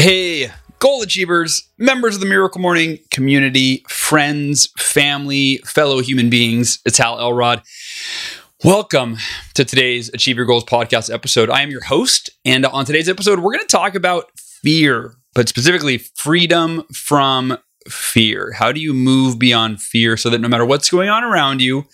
[0.00, 6.78] Hey, goal achievers, members of the Miracle Morning community, friends, family, fellow human beings.
[6.86, 7.60] It's Hal Elrod.
[8.64, 9.18] Welcome
[9.52, 11.50] to today's Achieve Your Goals podcast episode.
[11.50, 15.50] I am your host, and on today's episode, we're going to talk about fear, but
[15.50, 18.52] specifically freedom from fear.
[18.52, 21.84] How do you move beyond fear so that no matter what's going on around you,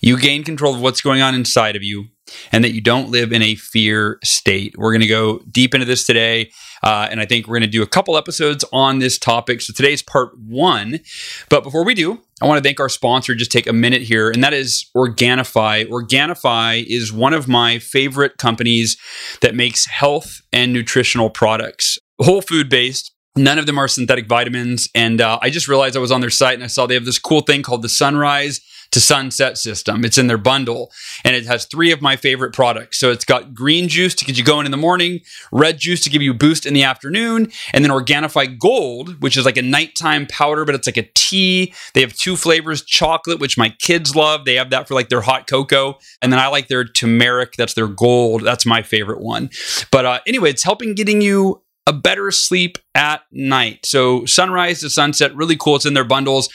[0.00, 2.06] you gain control of what's going on inside of you
[2.50, 4.74] and that you don't live in a fear state?
[4.76, 6.50] We're going to go deep into this today.
[6.82, 9.60] Uh, and I think we're going to do a couple episodes on this topic.
[9.60, 11.00] So today's part one.
[11.48, 13.36] But before we do, I want to thank our sponsor.
[13.36, 15.86] Just take a minute here, and that is Organifi.
[15.86, 18.96] Organifi is one of my favorite companies
[19.42, 23.12] that makes health and nutritional products, whole food based.
[23.36, 24.88] None of them are synthetic vitamins.
[24.94, 27.04] And uh, I just realized I was on their site and I saw they have
[27.04, 28.60] this cool thing called the Sunrise
[28.92, 30.04] to sunset system.
[30.04, 30.92] It's in their bundle
[31.24, 32.98] and it has three of my favorite products.
[32.98, 36.10] So it's got green juice to get you going in the morning, red juice to
[36.10, 39.62] give you a boost in the afternoon, and then Organifi Gold, which is like a
[39.62, 41.72] nighttime powder, but it's like a tea.
[41.94, 44.44] They have two flavors chocolate, which my kids love.
[44.44, 45.98] They have that for like their hot cocoa.
[46.20, 47.54] And then I like their turmeric.
[47.56, 48.42] That's their gold.
[48.42, 49.50] That's my favorite one.
[49.90, 53.84] But uh, anyway, it's helping getting you a better sleep at night.
[53.84, 55.76] So sunrise to sunset, really cool.
[55.76, 56.48] It's in their bundles.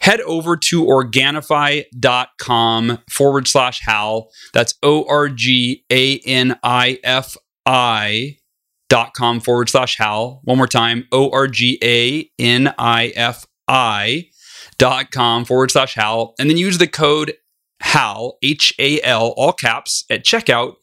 [0.00, 4.30] Head over to organifi.com forward slash Hal.
[4.52, 7.36] That's O R G A N I F
[7.66, 8.38] I
[8.88, 10.40] dot com forward slash Hal.
[10.44, 14.30] One more time, O R G A N I F I
[14.78, 16.34] dot com forward slash Hal.
[16.38, 17.34] And then use the code
[17.82, 20.74] HAL, H A L, all caps at checkout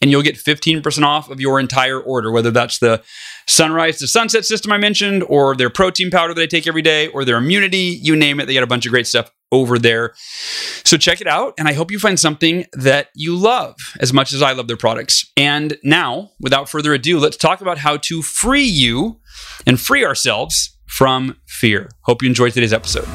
[0.00, 3.02] and you'll get 15% off of your entire order, whether that's the
[3.46, 7.08] sunrise to sunset system I mentioned, or their protein powder that I take every day,
[7.08, 8.46] or their immunity, you name it.
[8.46, 10.14] They got a bunch of great stuff over there.
[10.84, 14.32] So check it out, and I hope you find something that you love as much
[14.32, 15.30] as I love their products.
[15.36, 19.20] And now, without further ado, let's talk about how to free you
[19.66, 21.90] and free ourselves from fear.
[22.02, 23.06] Hope you enjoyed today's episode.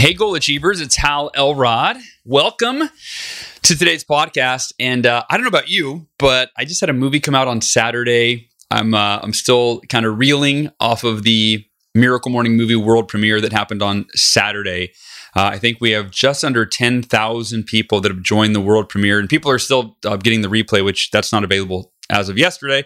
[0.00, 1.98] Hey, goal achievers, it's Hal Elrod.
[2.24, 2.88] Welcome
[3.60, 4.72] to today's podcast.
[4.80, 7.48] And uh, I don't know about you, but I just had a movie come out
[7.48, 8.48] on Saturday.
[8.70, 13.42] I'm uh, I'm still kind of reeling off of the Miracle Morning movie world premiere
[13.42, 14.92] that happened on Saturday.
[15.36, 19.18] Uh, I think we have just under 10,000 people that have joined the world premiere,
[19.18, 22.84] and people are still uh, getting the replay, which that's not available as of yesterday.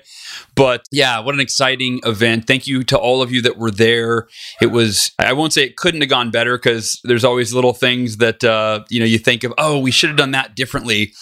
[0.55, 2.47] But yeah, what an exciting event.
[2.47, 4.29] Thank you to all of you that were there.
[4.61, 8.19] It was, I won't say it couldn't have gone better because there's always little things
[8.19, 11.13] that, uh, you know, you think of, oh, we should have done that differently.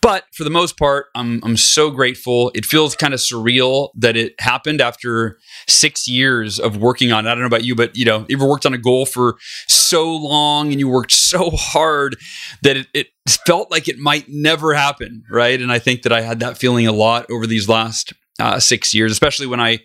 [0.00, 2.50] But for the most part, I'm, I'm so grateful.
[2.54, 7.30] It feels kind of surreal that it happened after six years of working on it.
[7.30, 9.36] I don't know about you, but, you know, you ever worked on a goal for
[9.68, 12.16] so long and you worked so hard
[12.62, 13.06] that it, it
[13.46, 15.60] felt like it might never happen, right?
[15.60, 18.92] And I think that I had that feeling a lot over these last uh, six
[18.94, 19.80] years, especially when I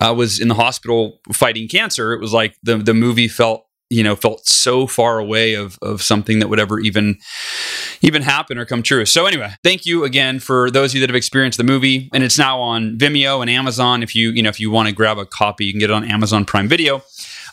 [0.00, 2.12] uh, was in the hospital fighting cancer.
[2.12, 6.02] It was like the the movie felt you know felt so far away of of
[6.02, 7.18] something that would ever even
[8.02, 9.04] even happen or come true.
[9.04, 12.24] So anyway, thank you again for those of you that have experienced the movie, and
[12.24, 14.02] it's now on Vimeo and Amazon.
[14.02, 15.94] If you you know if you want to grab a copy, you can get it
[15.94, 17.02] on Amazon Prime Video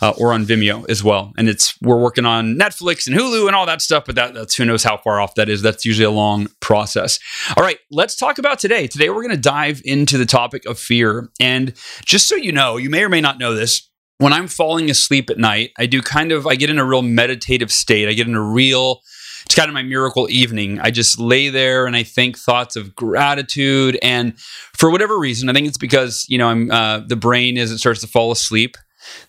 [0.01, 1.31] uh, or on Vimeo as well.
[1.37, 4.55] And it's we're working on Netflix and Hulu and all that stuff, but that, that's
[4.55, 5.61] who knows how far off that is.
[5.61, 7.19] That's usually a long process.
[7.55, 8.87] All right, let's talk about today.
[8.87, 11.29] Today we're going to dive into the topic of fear.
[11.39, 11.73] And
[12.03, 13.87] just so you know, you may or may not know this.
[14.17, 17.01] When I'm falling asleep at night, I do kind of I get in a real
[17.01, 18.07] meditative state.
[18.07, 19.01] I get in a real
[19.45, 20.79] it's kind of my miracle evening.
[20.79, 23.97] I just lay there and I think thoughts of gratitude.
[24.03, 27.71] And for whatever reason, I think it's because you know I'm uh, the brain as
[27.71, 28.77] it starts to fall asleep.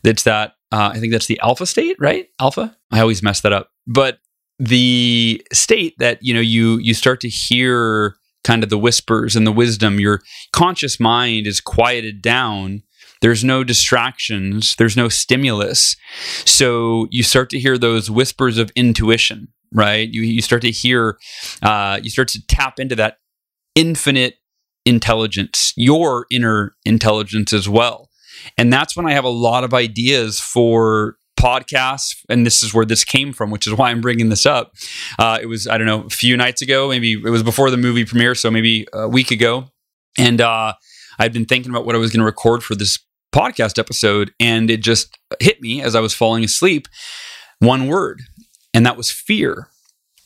[0.02, 2.28] That's that uh, I think that's the alpha state, right?
[2.40, 2.76] Alpha.
[2.90, 3.69] I always mess that up.
[3.86, 4.19] But
[4.58, 9.46] the state that you know you you start to hear kind of the whispers and
[9.46, 10.00] the wisdom.
[10.00, 10.20] Your
[10.52, 12.82] conscious mind is quieted down.
[13.20, 14.74] There's no distractions.
[14.76, 15.96] There's no stimulus.
[16.44, 20.08] So you start to hear those whispers of intuition, right?
[20.10, 21.19] You you start to hear,
[21.62, 23.19] uh, you start to tap into that
[23.74, 24.34] infinite
[24.84, 28.08] intelligence, your inner intelligence as well.
[28.56, 32.17] And that's when I have a lot of ideas for podcasts.
[32.29, 34.75] and this is where this came from, which is why I'm bringing this up.
[35.19, 37.76] Uh, it was I don't know a few nights ago, maybe it was before the
[37.76, 39.69] movie premiere, so maybe a week ago,
[40.17, 40.75] and uh,
[41.19, 42.99] I'd been thinking about what I was going to record for this
[43.34, 46.87] podcast episode, and it just hit me as I was falling asleep.
[47.58, 48.23] One word,
[48.73, 49.69] and that was fear.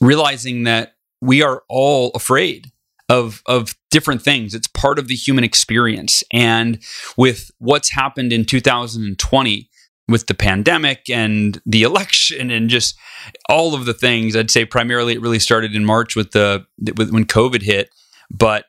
[0.00, 2.70] Realizing that we are all afraid
[3.08, 4.54] of of different things.
[4.54, 6.22] It's part of the human experience.
[6.30, 6.82] And
[7.16, 9.70] with what's happened in 2020
[10.06, 12.94] with the pandemic and the election and just
[13.48, 17.10] all of the things, I'd say primarily it really started in March with the with,
[17.10, 17.88] when COVID hit.
[18.30, 18.66] But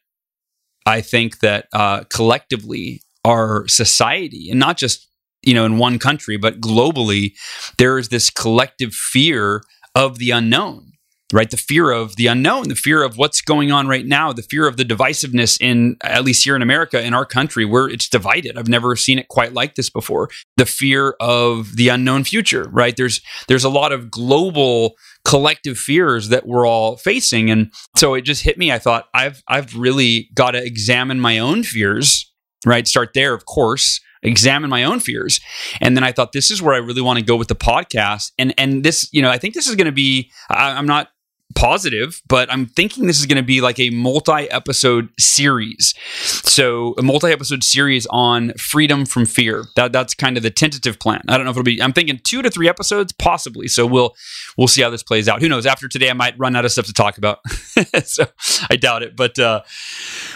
[0.86, 5.10] I think that uh, collectively, our society, and not just
[5.44, 7.34] you know in one country, but globally,
[7.78, 9.62] there is this collective fear
[9.94, 10.87] of the unknown
[11.34, 11.50] right?
[11.50, 14.68] The fear of the unknown the fear of what's going on right now the fear
[14.68, 18.58] of the divisiveness in at least here in america in our country where it's divided.
[18.58, 20.30] I've never seen it quite like this before.
[20.56, 22.96] The fear of the unknown future right?
[22.96, 24.96] There's there's a lot of global
[25.26, 27.50] collective fears that we're all facing.
[27.50, 28.72] And so it just hit me.
[28.72, 32.32] I thought i've i've really got to examine my own fears
[32.66, 32.88] right?
[32.88, 34.00] Start there of course.
[34.24, 35.40] Examine my own fears.
[35.80, 38.32] And then i thought this is where i really want to go with the podcast.
[38.40, 41.10] And and this you know i think this is going to be I, i'm not
[41.56, 45.94] positive, but I'm thinking this is going to be like a multi episode series.
[46.22, 49.66] So, a multi episode series on freedom from fear.
[49.76, 51.22] That that's kind of the tentative plan.
[51.28, 53.68] I don't know if it'll be I'm thinking 2 to 3 episodes possibly.
[53.68, 54.16] So, we'll
[54.58, 55.42] we'll see how this plays out.
[55.42, 55.66] Who knows?
[55.66, 57.40] After today I might run out of stuff to talk about.
[58.04, 58.26] so,
[58.70, 59.62] I doubt it, but uh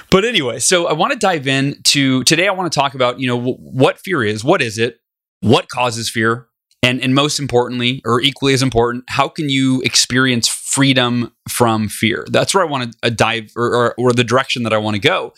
[0.09, 3.19] but anyway, so I want to dive in to today I want to talk about,
[3.19, 4.99] you know, w- what fear is, what is it?
[5.41, 6.47] What causes fear?
[6.83, 12.25] And, and most importantly, or equally as important, how can you experience freedom from fear?
[12.29, 14.95] That's where I want to uh, dive, or, or, or the direction that I want
[14.95, 15.33] to go.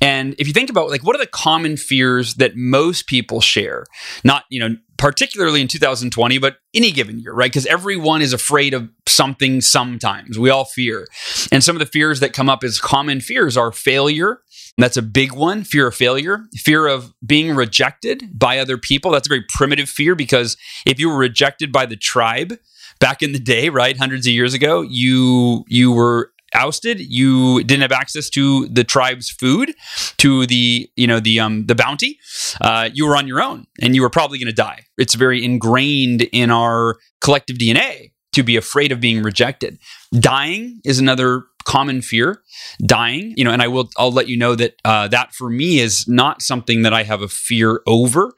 [0.00, 3.86] And if you think about like what are the common fears that most people share,
[4.24, 7.50] not you know particularly in 2020, but any given year, right?
[7.50, 10.38] Because everyone is afraid of something sometimes.
[10.38, 11.06] We all fear.
[11.50, 14.40] And some of the fears that come up as common fears are failure,
[14.78, 19.10] that's a big one fear of failure, fear of being rejected by other people.
[19.10, 22.54] That's a very primitive fear because if you were rejected by the tribe
[23.00, 27.00] back in the day, right, hundreds of years ago, you you were ousted.
[27.00, 29.74] You didn't have access to the tribe's food
[30.18, 32.18] to the you know the um the bounty.
[32.60, 34.84] Uh, you were on your own and you were probably going to die.
[34.96, 39.78] It's very ingrained in our collective dna to be afraid of being rejected.
[40.12, 42.42] Dying is another common fear
[42.86, 45.78] dying you know and i will i'll let you know that uh, that for me
[45.78, 48.32] is not something that i have a fear over.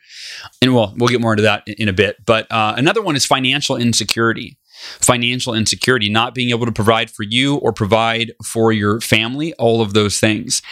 [0.62, 2.24] And well we'll get more into that in, a bit.
[2.24, 4.56] But uh, another one is financial insecurity.
[5.00, 9.82] Financial insecurity not being able to provide for you or provide for your family all
[9.82, 10.62] of those things.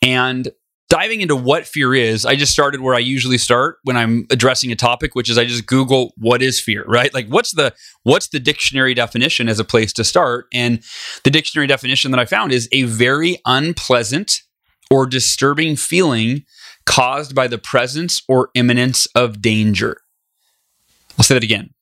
[0.00, 0.48] And
[0.88, 4.72] diving into what fear is, I just started where I usually start when I'm addressing
[4.72, 7.12] a topic, which is I just Google what is fear, right?
[7.12, 7.74] Like what's the
[8.04, 10.46] what's the dictionary definition as a place to start?
[10.52, 10.82] And
[11.24, 14.42] the dictionary definition that I found is a very unpleasant
[14.90, 16.44] or disturbing feeling
[16.86, 19.98] caused by the presence or imminence of danger.
[21.18, 21.74] I'll say that again.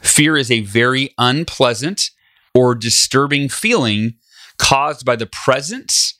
[0.00, 2.10] Fear is a very unpleasant
[2.54, 4.16] or disturbing feeling
[4.58, 6.18] caused by the presence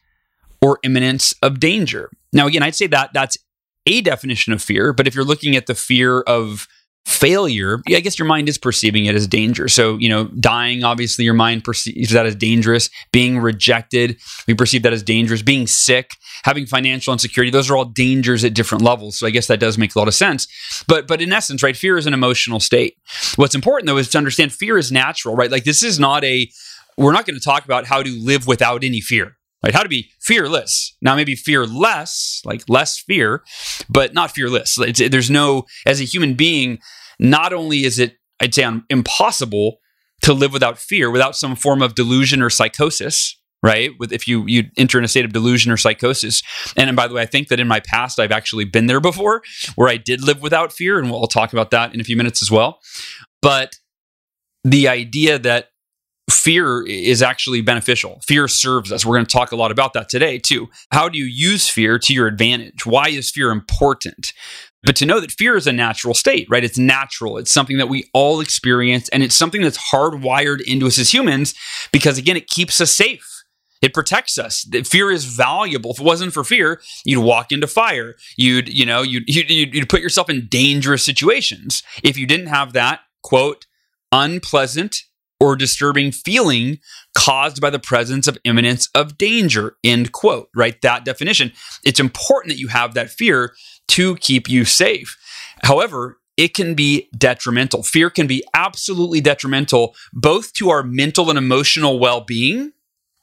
[0.65, 2.11] or imminence of danger.
[2.33, 3.37] Now, again, I'd say that that's
[3.85, 6.67] a definition of fear, but if you're looking at the fear of
[7.05, 9.69] failure, I guess your mind is perceiving it as danger.
[9.69, 12.89] So, you know, dying, obviously, your mind perceives that as dangerous.
[13.13, 14.17] Being rejected,
[14.47, 15.43] we perceive that as dangerous.
[15.43, 16.13] Being sick,
[16.45, 19.19] having financial insecurity, those are all dangers at different levels.
[19.19, 20.49] So, I guess that does make a lot of sense.
[20.89, 22.97] But, but in essence, right, fear is an emotional state.
[23.37, 25.51] What's important though is to understand fear is natural, right?
[25.51, 26.49] Like, this is not a,
[26.97, 29.75] we're not going to talk about how to live without any fear right?
[29.75, 30.95] How to be fearless.
[31.01, 33.43] Now, maybe fearless, like less fear,
[33.89, 34.79] but not fearless.
[34.79, 36.79] It's, there's no, as a human being,
[37.19, 39.79] not only is it, I'd say, impossible
[40.23, 43.91] to live without fear, without some form of delusion or psychosis, right?
[43.99, 46.43] With if you you enter in a state of delusion or psychosis,
[46.77, 49.01] and, and by the way, I think that in my past I've actually been there
[49.01, 49.43] before,
[49.77, 52.43] where I did live without fear, and we'll talk about that in a few minutes
[52.43, 52.81] as well.
[53.41, 53.77] But
[54.65, 55.69] the idea that
[56.31, 58.21] fear is actually beneficial.
[58.27, 59.05] Fear serves us.
[59.05, 60.69] We're going to talk a lot about that today, too.
[60.91, 62.87] How do you use fear to your advantage?
[62.87, 64.33] Why is fear important?
[64.83, 66.65] But to know that fear is a natural state, right?
[66.65, 67.39] It's natural.
[67.39, 71.55] It's something that we all experience, and it's something that's hardwired into us as humans
[71.93, 73.43] because, again, it keeps us safe.
[73.83, 74.67] It protects us.
[74.85, 75.91] Fear is valuable.
[75.91, 78.15] If it wasn't for fear, you'd walk into fire.
[78.37, 81.83] You'd, you know, you'd, you'd, you'd put yourself in dangerous situations.
[82.03, 83.67] If you didn't have that, quote,
[84.11, 85.03] unpleasant
[85.41, 86.79] or disturbing feeling
[87.17, 91.53] caused by the presence of imminence of danger end quote right that definition
[91.85, 93.55] it's important that you have that fear
[93.89, 95.17] to keep you safe
[95.63, 97.83] however it can be detrimental.
[97.83, 102.73] Fear can be absolutely detrimental both to our mental and emotional well being,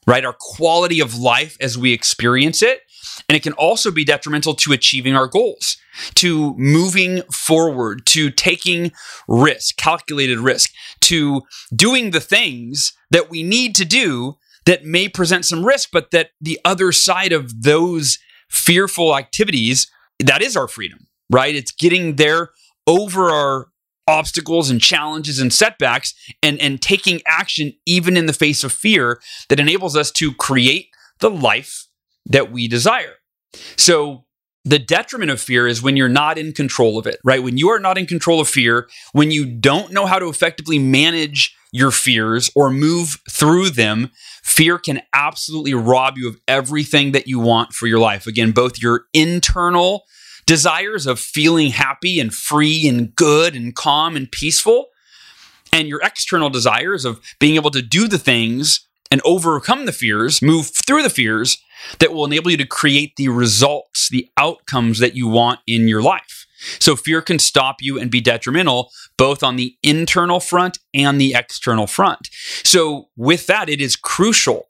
[0.07, 0.23] right?
[0.23, 2.81] Our quality of life as we experience it.
[3.27, 5.77] And it can also be detrimental to achieving our goals,
[6.15, 8.91] to moving forward, to taking
[9.27, 11.41] risk, calculated risk, to
[11.75, 16.31] doing the things that we need to do that may present some risk, but that
[16.39, 21.55] the other side of those fearful activities, that is our freedom, right?
[21.55, 22.49] It's getting there
[22.85, 23.67] over our
[24.07, 26.13] obstacles and challenges and setbacks
[26.43, 30.89] and, and taking action even in the face of fear that enables us to create
[31.19, 31.87] the life
[32.25, 33.15] that we desire.
[33.77, 34.25] So
[34.63, 37.41] the detriment of fear is when you're not in control of it, right?
[37.41, 40.77] When you are not in control of fear, when you don't know how to effectively
[40.77, 44.11] manage your fears or move through them,
[44.43, 48.27] fear can absolutely rob you of everything that you want for your life.
[48.27, 50.03] Again, both your internal
[50.45, 54.87] desires of feeling happy and free and good and calm and peaceful,
[55.73, 60.41] and your external desires of being able to do the things and overcome the fears,
[60.41, 61.57] move through the fears
[62.00, 66.01] that will enable you to create the results, the outcomes that you want in your
[66.01, 66.45] life.
[66.79, 71.33] So fear can stop you and be detrimental both on the internal front and the
[71.33, 72.29] external front.
[72.63, 74.67] So with that, it is crucial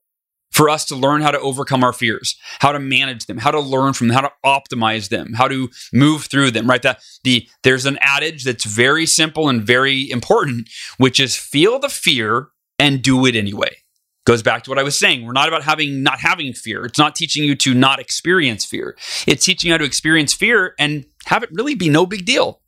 [0.52, 3.60] for us to learn how to overcome our fears, how to manage them, how to
[3.60, 6.82] learn from them, how to optimize them, how to move through them, right?
[6.82, 11.90] That the there's an adage that's very simple and very important, which is feel the
[11.90, 13.78] fear and do it anyway.
[14.24, 15.26] Goes back to what I was saying.
[15.26, 16.86] We're not about having not having fear.
[16.86, 18.96] It's not teaching you to not experience fear.
[19.26, 22.62] It's teaching you how to experience fear and have it really be no big deal.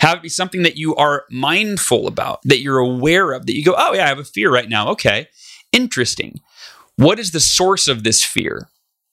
[0.00, 3.64] Have it be something that you are mindful about, that you're aware of, that you
[3.64, 4.88] go, oh, yeah, I have a fear right now.
[4.88, 5.28] Okay,
[5.72, 6.40] interesting.
[6.96, 8.68] What is the source of this fear?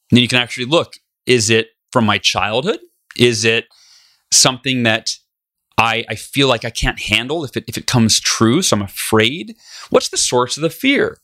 [0.10, 0.94] And then you can actually look
[1.26, 2.80] is it from my childhood?
[3.18, 3.66] Is it
[4.32, 5.16] something that
[5.78, 8.62] I, I feel like I can't handle if it, if it comes true?
[8.62, 9.56] So I'm afraid.
[9.90, 11.18] What's the source of the fear?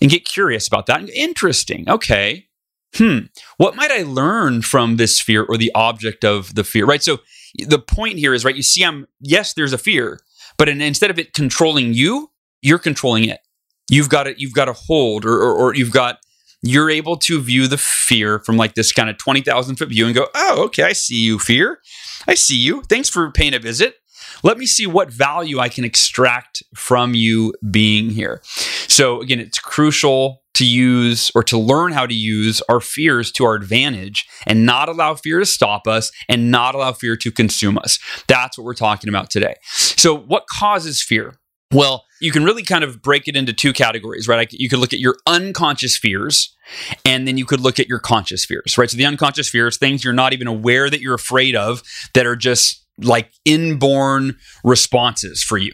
[0.00, 1.08] And get curious about that.
[1.10, 1.88] Interesting.
[1.88, 2.46] Okay.
[2.94, 3.18] Hmm.
[3.56, 6.86] What might I learn from this fear or the object of the fear?
[6.86, 7.02] Right.
[7.02, 7.18] So
[7.58, 8.54] the point here is right.
[8.54, 10.20] You see, I'm yes, there's a fear,
[10.58, 12.30] but in, instead of it controlling you,
[12.62, 13.40] you're controlling it.
[13.90, 14.38] You've got it.
[14.38, 16.18] You've got a hold, or, or, or you've got.
[16.66, 20.06] You're able to view the fear from like this kind of twenty thousand foot view
[20.06, 21.80] and go, "Oh, okay, I see you, fear.
[22.26, 22.82] I see you.
[22.82, 23.96] Thanks for paying a visit.
[24.42, 28.40] Let me see what value I can extract from you being here.
[28.88, 33.44] So, again, it's crucial to use or to learn how to use our fears to
[33.44, 37.76] our advantage and not allow fear to stop us and not allow fear to consume
[37.78, 37.98] us.
[38.28, 39.56] That's what we're talking about today.
[39.64, 41.38] So, what causes fear?
[41.72, 44.48] Well, you can really kind of break it into two categories, right?
[44.52, 46.54] You could look at your unconscious fears
[47.04, 48.88] and then you could look at your conscious fears, right?
[48.88, 51.82] So the unconscious fears, things you're not even aware that you're afraid of
[52.14, 55.72] that are just like inborn responses for you.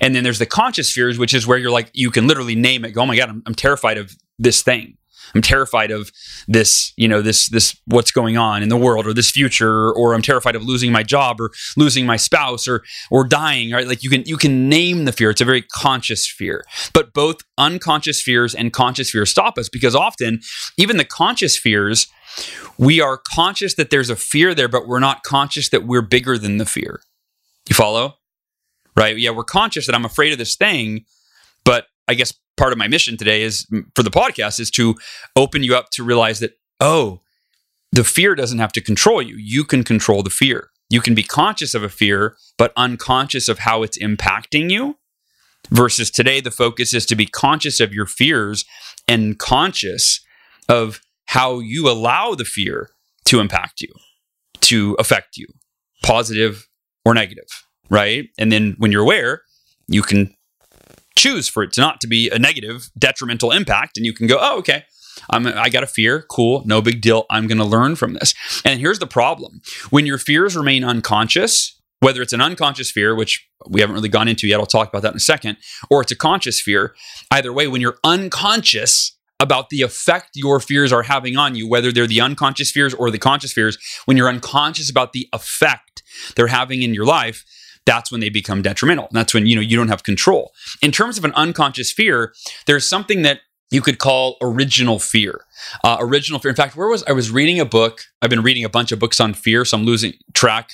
[0.00, 2.84] And then there's the conscious fears, which is where you're like, you can literally name
[2.84, 2.92] it.
[2.92, 4.96] Go, oh my God, I'm, I'm terrified of this thing.
[5.34, 6.12] I'm terrified of
[6.46, 10.14] this, you know, this, this, what's going on in the world or this future, or
[10.14, 13.86] I'm terrified of losing my job or losing my spouse or, or dying, right?
[13.86, 15.30] Like you can, you can name the fear.
[15.30, 19.94] It's a very conscious fear, but both unconscious fears and conscious fears stop us because
[19.94, 20.40] often
[20.76, 22.06] even the conscious fears
[22.78, 26.38] we are conscious that there's a fear there, but we're not conscious that we're bigger
[26.38, 27.00] than the fear.
[27.68, 28.14] You follow?
[28.96, 29.16] Right?
[29.18, 31.04] Yeah, we're conscious that I'm afraid of this thing,
[31.64, 34.94] but I guess part of my mission today is mm, for the podcast is to
[35.36, 37.20] open you up to realize that, oh,
[37.92, 39.36] the fear doesn't have to control you.
[39.36, 40.70] You can control the fear.
[40.90, 44.98] You can be conscious of a fear, but unconscious of how it's impacting you.
[45.70, 48.66] Versus today, the focus is to be conscious of your fears
[49.08, 50.20] and conscious
[50.68, 52.90] of how you allow the fear
[53.26, 53.92] to impact you,
[54.60, 55.46] to affect you,
[56.02, 56.68] positive
[57.04, 57.48] or negative,
[57.90, 58.28] right?
[58.38, 59.42] And then when you're aware,
[59.86, 60.34] you can
[61.16, 64.38] choose for it to not to be a negative, detrimental impact, and you can go,
[64.40, 64.84] oh, okay.
[65.30, 66.24] I'm, I got a fear.
[66.28, 66.64] Cool.
[66.66, 67.24] No big deal.
[67.30, 68.34] I'm going to learn from this.
[68.64, 73.48] And here's the problem when your fears remain unconscious, whether it's an unconscious fear, which
[73.68, 75.56] we haven't really gone into yet, I'll talk about that in a second,
[75.88, 76.94] or it's a conscious fear,
[77.30, 81.92] either way, when you're unconscious about the effect your fears are having on you, whether
[81.92, 86.02] they're the unconscious fears or the conscious fears, when you're unconscious about the effect
[86.34, 87.44] they're having in your life,
[87.86, 89.08] that's when they become detrimental.
[89.12, 90.52] That's when you know you don't have control.
[90.82, 92.34] In terms of an unconscious fear,
[92.66, 95.44] there's something that you could call original fear.
[95.82, 96.50] Uh, original fear.
[96.50, 98.00] In fact, where was I was reading a book?
[98.22, 100.70] I've been reading a bunch of books on fear, so I'm losing track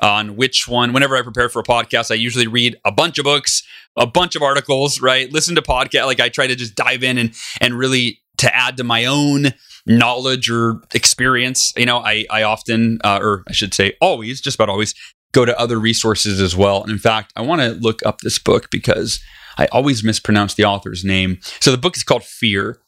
[0.00, 0.92] on which one.
[0.92, 3.62] Whenever I prepare for a podcast, I usually read a bunch of books,
[3.96, 5.30] a bunch of articles, right?
[5.32, 6.06] Listen to podcast.
[6.06, 9.52] Like I try to just dive in and and really to add to my own
[9.86, 11.72] knowledge or experience.
[11.76, 14.94] You know, I I often uh, or I should say always, just about always
[15.32, 16.82] go to other resources as well.
[16.82, 19.20] And in fact, I want to look up this book because
[19.58, 21.38] I always mispronounce the author's name.
[21.60, 22.80] So the book is called Fear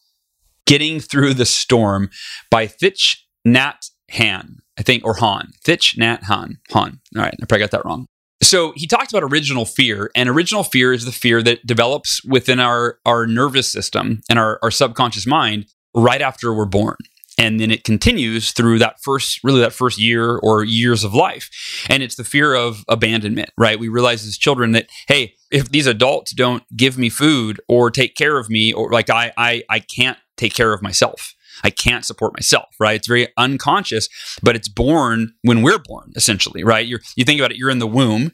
[0.66, 2.10] Getting Through the Storm
[2.50, 5.50] by Thich Nhat Hanh, I think, or Han.
[5.66, 6.56] Thich Nhat Hanh.
[6.70, 7.00] Han.
[7.16, 8.06] All right, I probably got that wrong.
[8.42, 12.58] So he talked about original fear, and original fear is the fear that develops within
[12.58, 16.96] our, our nervous system and our, our subconscious mind right after we're born
[17.38, 21.50] and then it continues through that first really that first year or years of life
[21.88, 25.86] and it's the fear of abandonment right we realize as children that hey if these
[25.86, 29.80] adults don't give me food or take care of me or like i i, I
[29.80, 31.34] can't take care of myself
[31.64, 32.96] I can't support myself, right?
[32.96, 34.08] It's very unconscious,
[34.42, 36.86] but it's born when we're born, essentially, right?
[36.86, 38.32] You're, you think about it, you're in the womb,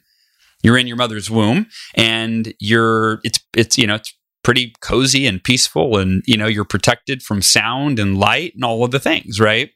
[0.63, 5.43] you're in your mother's womb, and you're, it's, it's, you know, it's pretty cozy and
[5.43, 9.37] peaceful and you know you're protected from sound and light and all of the things
[9.39, 9.71] right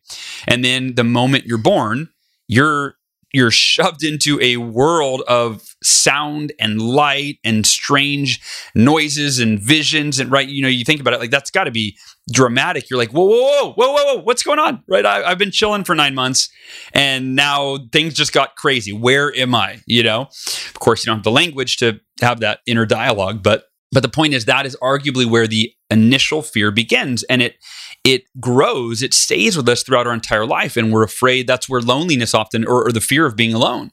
[0.48, 2.08] and then the moment you're born
[2.48, 2.96] you're
[3.34, 8.40] you're shoved into a world of sound and light and strange
[8.76, 11.72] noises and visions and right you know you think about it like that's got to
[11.72, 11.98] be
[12.32, 12.90] dramatic.
[12.90, 14.84] You're like whoa whoa whoa whoa whoa whoa what's going on?
[14.88, 15.06] Right?
[15.06, 16.50] I, have been chilling for nine months
[16.94, 18.94] and now things just got crazy.
[18.94, 19.82] Where am i?
[19.86, 20.22] You know?
[20.22, 24.10] Of course you don't have the language to have that inner dialogue but but the
[24.10, 27.56] point is that is arguably where the initial fear begins and it
[28.04, 30.76] it grows, it stays with us throughout our entire life.
[30.76, 33.92] And we're afraid that's where loneliness often, or, or the fear of being alone,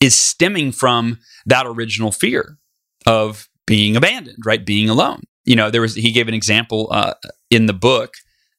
[0.00, 2.58] is stemming from that original fear
[3.06, 4.64] of being abandoned, right?
[4.64, 5.22] Being alone.
[5.44, 7.14] You know, there was, he gave an example uh,
[7.50, 8.14] in the book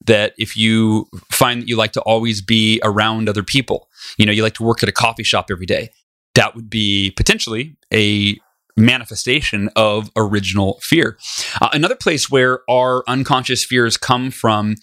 [0.06, 4.32] that if you find that you like to always be around other people, you know,
[4.32, 5.90] you like to work at a coffee shop every day,
[6.36, 8.38] that would be potentially a
[8.76, 11.18] manifestation of original fear.
[11.62, 14.76] Uh, another place where our unconscious fears come from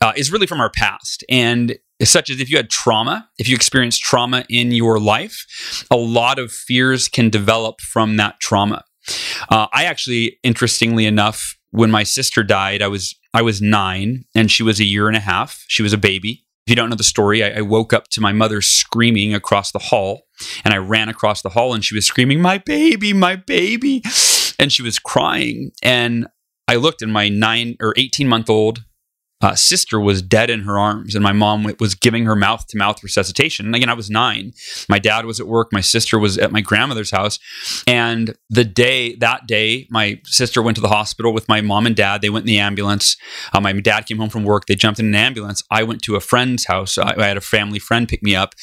[0.00, 1.24] uh, is really from our past.
[1.28, 5.96] And such as if you had trauma, if you experienced trauma in your life, a
[5.96, 8.82] lot of fears can develop from that trauma.
[9.50, 14.48] Uh, I actually, interestingly enough, when my sister died, I was I was nine, and
[14.50, 15.64] she was a year and a half.
[15.66, 16.44] She was a baby.
[16.66, 19.70] If you don't know the story, I, I, woke up to my mother screaming across
[19.70, 20.22] the hall,
[20.64, 24.02] and I ran across the hall, and she was screaming, "My baby, my baby!"
[24.58, 25.72] and she was crying.
[25.82, 26.26] And
[26.66, 28.82] I looked, and my nine or eighteen month old
[29.44, 32.78] uh, sister was dead in her arms, and my mom was giving her mouth to
[32.78, 33.66] mouth resuscitation.
[33.66, 34.54] And again, I was nine.
[34.88, 35.68] My dad was at work.
[35.70, 37.38] My sister was at my grandmother's house.
[37.86, 41.94] And the day, that day, my sister went to the hospital with my mom and
[41.94, 42.22] dad.
[42.22, 43.18] They went in the ambulance.
[43.52, 44.64] Uh, my dad came home from work.
[44.64, 45.62] They jumped in an ambulance.
[45.70, 46.96] I went to a friend's house.
[46.96, 48.54] I, I had a family friend pick me up.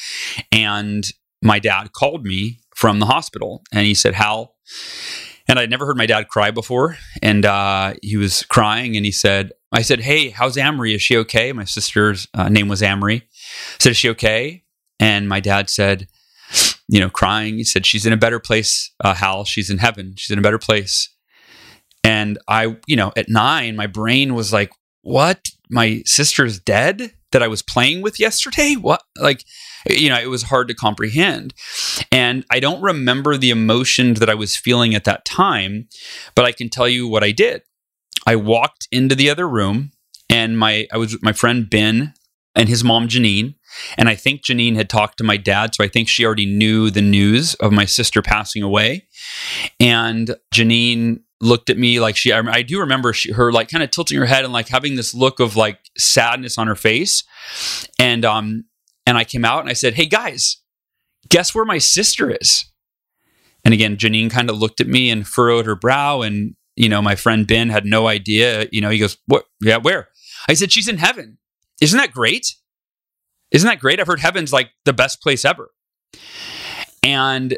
[0.52, 1.06] And
[1.44, 4.56] my dad called me from the hospital and he said, Hal,
[5.52, 6.98] and I'd never heard my dad cry before.
[7.22, 10.96] And uh, he was crying and he said, I said, Hey, how's Amory?
[10.96, 11.52] Is she okay?
[11.52, 13.18] My sister's uh, name was Amory.
[13.18, 14.64] I said, Is she okay?
[14.98, 16.08] And my dad said,
[16.88, 19.44] You know, crying, he said, She's in a better place, uh, Hal.
[19.44, 20.14] She's in heaven.
[20.16, 21.10] She's in a better place.
[22.02, 25.50] And I, you know, at nine, my brain was like, What?
[25.72, 28.76] My sister's dead that I was playing with yesterday?
[28.76, 29.02] What?
[29.18, 29.46] Like,
[29.90, 31.54] you know, it was hard to comprehend.
[32.12, 35.88] And I don't remember the emotions that I was feeling at that time,
[36.36, 37.64] but I can tell you what I did.
[38.28, 39.92] I walked into the other room
[40.30, 42.14] and my I was with my friend Ben
[42.56, 43.56] and his mom Janine.
[43.98, 46.90] And I think Janine had talked to my dad, so I think she already knew
[46.90, 49.08] the news of my sister passing away.
[49.80, 53.92] And Janine looked at me like she, I, do remember she, her like kind of
[53.92, 57.24] tilting her head and like having this look of like sadness on her face.
[58.00, 58.66] And, um,
[59.06, 60.58] and I came out and I said, Hey guys,
[61.30, 62.66] guess where my sister is?
[63.64, 67.02] And again, Janine kind of looked at me and furrowed her brow and you know,
[67.02, 68.68] my friend Ben had no idea.
[68.72, 69.46] You know, he goes, What?
[69.62, 70.10] Yeah, where?
[70.48, 71.38] I said, She's in heaven.
[71.82, 72.56] Isn't that great?
[73.52, 74.00] Isn't that great?
[74.00, 75.72] I've heard heaven's like the best place ever.
[77.04, 77.58] And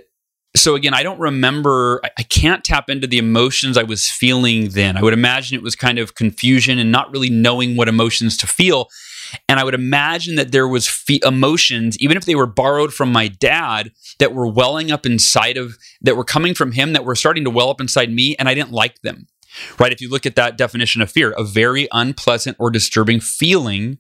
[0.56, 4.96] so again, I don't remember, I can't tap into the emotions I was feeling then.
[4.96, 8.48] I would imagine it was kind of confusion and not really knowing what emotions to
[8.48, 8.88] feel.
[9.50, 13.12] And I would imagine that there was fe- emotions, even if they were borrowed from
[13.12, 17.16] my dad, that were welling up inside of, that were coming from him, that were
[17.16, 19.28] starting to well up inside me, and I didn't like them.
[19.80, 19.92] Right?
[19.92, 23.98] If you look at that definition of fear, a very unpleasant or disturbing feeling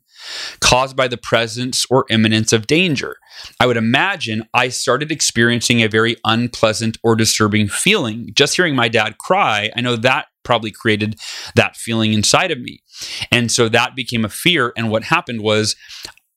[0.59, 3.17] caused by the presence or imminence of danger.
[3.59, 8.29] I would imagine I started experiencing a very unpleasant or disturbing feeling.
[8.33, 11.19] Just hearing my dad cry, I know that probably created
[11.55, 12.83] that feeling inside of me.
[13.31, 14.73] And so that became a fear.
[14.75, 15.75] And what happened was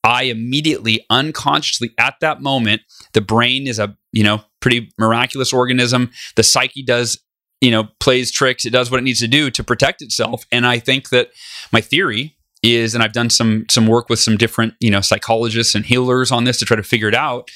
[0.03, 2.81] I immediately, unconsciously, at that moment,
[3.13, 6.11] the brain is a, you know, pretty miraculous organism.
[6.35, 7.21] The psyche does,
[7.59, 8.65] you know, plays tricks.
[8.65, 10.45] It does what it needs to do to protect itself.
[10.51, 11.31] And I think that
[11.73, 15.75] my theory is and I've done some some work with some different, you know, psychologists
[15.75, 17.49] and healers on this to try to figure it out.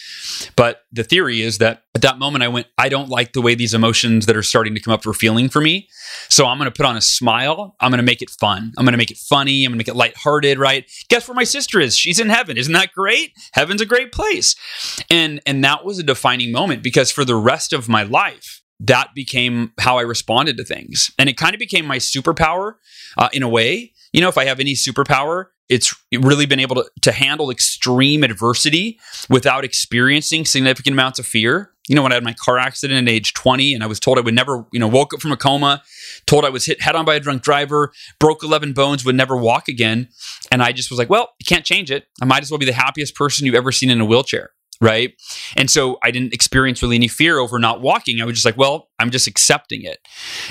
[0.56, 3.56] But the theory is that at that moment I went, I don't like the way
[3.56, 5.90] these emotions that are starting to come up are feeling for me.
[6.30, 7.76] So I'm going to put on a smile.
[7.80, 8.72] I'm going to make it fun.
[8.78, 9.66] I'm going to make it funny.
[9.66, 10.90] I'm going to make it lighthearted, right?
[11.10, 11.98] Guess where my sister is?
[11.98, 12.58] She's in heaven.
[12.58, 13.32] Isn't that great?
[13.54, 14.56] Heaven's a great place.
[15.10, 19.10] And and that was a defining moment because for the rest of my life, that
[19.14, 21.12] became how I responded to things.
[21.20, 22.76] And it kind of became my superpower
[23.18, 23.94] uh, in a way.
[24.14, 28.24] You know, if I have any superpower, it's really been able to, to handle extreme
[28.24, 31.72] adversity without experiencing significant amounts of fear.
[31.88, 34.18] You know, when I had my car accident at age 20 and I was told
[34.18, 35.82] I would never, you know, woke up from a coma,
[36.26, 39.38] told I was hit head on by a drunk driver, broke 11 bones, would never
[39.38, 40.10] walk again.
[40.52, 42.06] And I just was like, well, you can't change it.
[42.22, 45.14] I might as well be the happiest person you've ever seen in a wheelchair right?
[45.56, 48.20] And so I didn't experience really any fear over not walking.
[48.20, 50.00] I was just like, well, I'm just accepting it.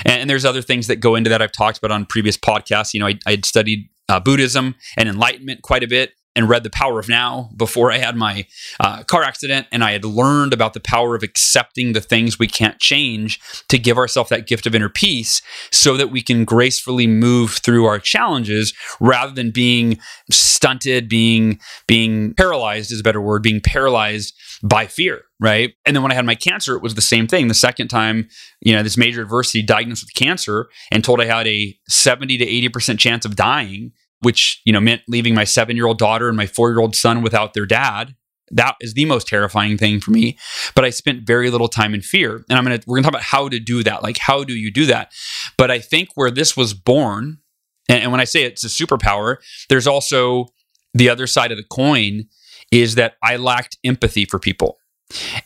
[0.05, 2.93] And, and there's other things that go into that I've talked about on previous podcasts.
[2.93, 6.69] You know, I, had studied uh, Buddhism and enlightenment quite a bit and read The
[6.69, 8.45] Power of Now before I had my
[8.79, 9.67] uh, car accident.
[9.71, 13.77] And I had learned about the power of accepting the things we can't change to
[13.77, 15.41] give ourselves that gift of inner peace
[15.71, 19.97] so that we can gracefully move through our challenges rather than being
[20.29, 25.23] stunted, being, being paralyzed is a better word, being paralyzed by fear.
[25.39, 25.73] Right.
[25.85, 27.47] And then when I had my cancer, it was the same thing.
[27.47, 28.29] The second time,
[28.61, 32.45] you know, this major adversity diagnosed with cancer and told I had a 70 to
[32.45, 36.37] 80% chance of dying which you know meant leaving my seven year old daughter and
[36.37, 38.15] my four year old son without their dad.
[38.53, 40.37] That is the most terrifying thing for me.
[40.75, 43.23] But I spent very little time in fear, and I'm gonna we're gonna talk about
[43.23, 44.03] how to do that.
[44.03, 45.11] Like how do you do that?
[45.57, 47.39] But I think where this was born,
[47.87, 49.37] and, and when I say it's a superpower,
[49.69, 50.47] there's also
[50.93, 52.25] the other side of the coin
[52.71, 54.77] is that I lacked empathy for people.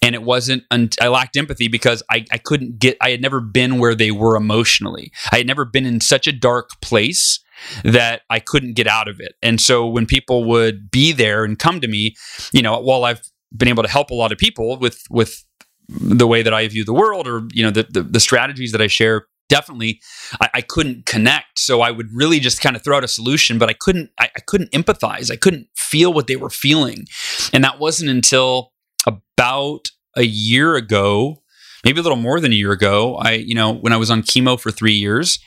[0.01, 0.63] And it wasn't,
[1.01, 4.36] I lacked empathy because I, I couldn't get, I had never been where they were
[4.36, 5.12] emotionally.
[5.32, 7.39] I had never been in such a dark place
[7.84, 9.36] that I couldn't get out of it.
[9.41, 12.15] And so when people would be there and come to me,
[12.51, 13.21] you know, while I've
[13.56, 15.43] been able to help a lot of people with with
[15.89, 18.82] the way that I view the world or you know the the, the strategies that
[18.82, 20.01] I share definitely
[20.41, 23.60] I, I, couldn't connect so i would really just kind of throw out a solution
[23.60, 27.06] but i couldn't I, I, couldn't empathize i couldn't feel what they were feeling
[27.54, 28.71] and that wasn't until
[29.06, 31.41] about a year ago
[31.84, 34.22] maybe a little more than a year ago i you know when i was on
[34.22, 35.39] chemo for three years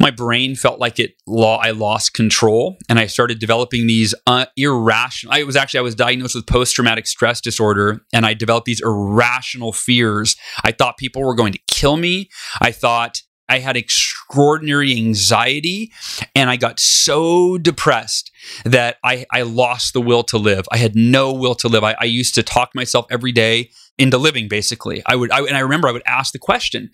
[0.00, 4.46] my brain felt like it law I lost control and I started developing these uh,
[4.56, 8.66] irrational I was actually I was diagnosed with post traumatic stress disorder and I developed
[8.66, 10.36] these irrational fears.
[10.64, 12.28] I thought people were going to kill me.
[12.60, 15.92] I thought I had extraordinary anxiety
[16.34, 18.30] and I got so depressed
[18.64, 20.66] that I, I lost the will to live.
[20.70, 21.84] I had no will to live.
[21.84, 25.02] I, I used to talk myself every day into living, basically.
[25.06, 26.90] I would, I, and I remember I would ask the question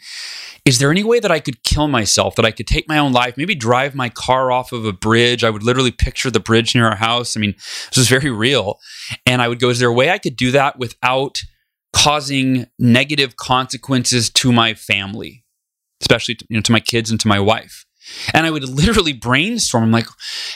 [0.64, 3.12] Is there any way that I could kill myself, that I could take my own
[3.12, 5.44] life, maybe drive my car off of a bridge?
[5.44, 7.36] I would literally picture the bridge near our house.
[7.36, 7.54] I mean,
[7.90, 8.80] this was very real.
[9.26, 11.42] And I would go, Is there a way I could do that without
[11.92, 15.43] causing negative consequences to my family?
[16.00, 17.84] Especially to, you know, to my kids and to my wife.
[18.34, 19.84] And I would literally brainstorm.
[19.84, 20.06] I'm like,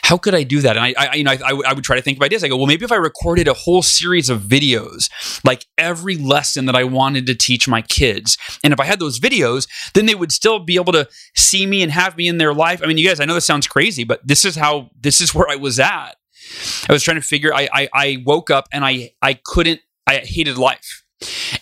[0.02, 0.76] how could I do that?
[0.76, 2.44] And I, I you know, I, I, would try to think of ideas.
[2.44, 5.08] I go, well, maybe if I recorded a whole series of videos,
[5.44, 9.18] like every lesson that I wanted to teach my kids, and if I had those
[9.18, 12.52] videos, then they would still be able to see me and have me in their
[12.52, 12.82] life.
[12.82, 15.34] I mean, you guys, I know this sounds crazy, but this is how this is
[15.34, 16.16] where I was at.
[16.88, 17.54] I was trying to figure.
[17.54, 19.80] I, I, I woke up and I, I couldn't.
[20.06, 21.04] I hated life.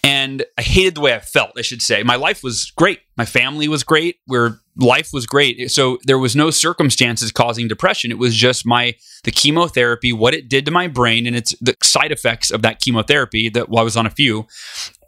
[0.04, 2.02] And I hated the way I felt, I should say.
[2.02, 3.00] My life was great.
[3.16, 4.16] My family was great.
[4.26, 5.70] Where life was great.
[5.70, 8.10] So there was no circumstances causing depression.
[8.10, 11.74] It was just my the chemotherapy, what it did to my brain, and it's the
[11.82, 14.46] side effects of that chemotherapy that well, I was on a few.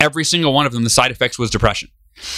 [0.00, 1.90] Every single one of them, the side effects was depression.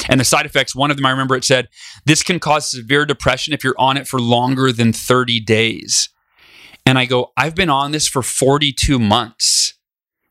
[0.09, 1.68] And the side effects, one of them I remember it said,
[2.05, 6.11] this can cause severe depression if you're on it for longer than 30 days.
[6.85, 9.69] And I go, I've been on this for 42 months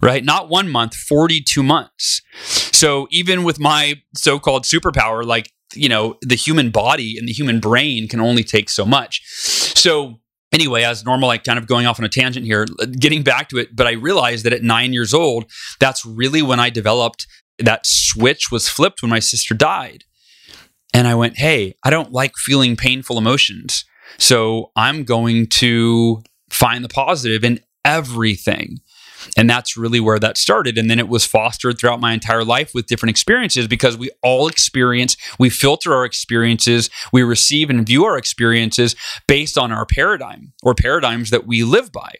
[0.02, 0.24] right?
[0.24, 2.22] Not one month, 42 months.
[2.44, 7.34] So even with my so called superpower, like, you know, the human body and the
[7.34, 9.22] human brain can only take so much.
[9.28, 10.20] So,
[10.52, 12.66] anyway, as normal, like kind of going off on a tangent here,
[13.00, 16.60] getting back to it, but I realized that at nine years old, that's really when
[16.60, 17.28] I developed
[17.60, 20.06] that switch was flipped when my sister died.
[20.94, 23.86] And I went, hey, I don't like feeling painful emotions.
[24.18, 28.80] So I'm going to find the positive in everything.
[29.38, 30.78] And that's really where that started.
[30.78, 34.48] And then it was fostered throughout my entire life with different experiences because we all
[34.48, 38.96] experience, we filter our experiences, we receive and view our experiences
[39.28, 42.12] based on our paradigm or paradigms that we live by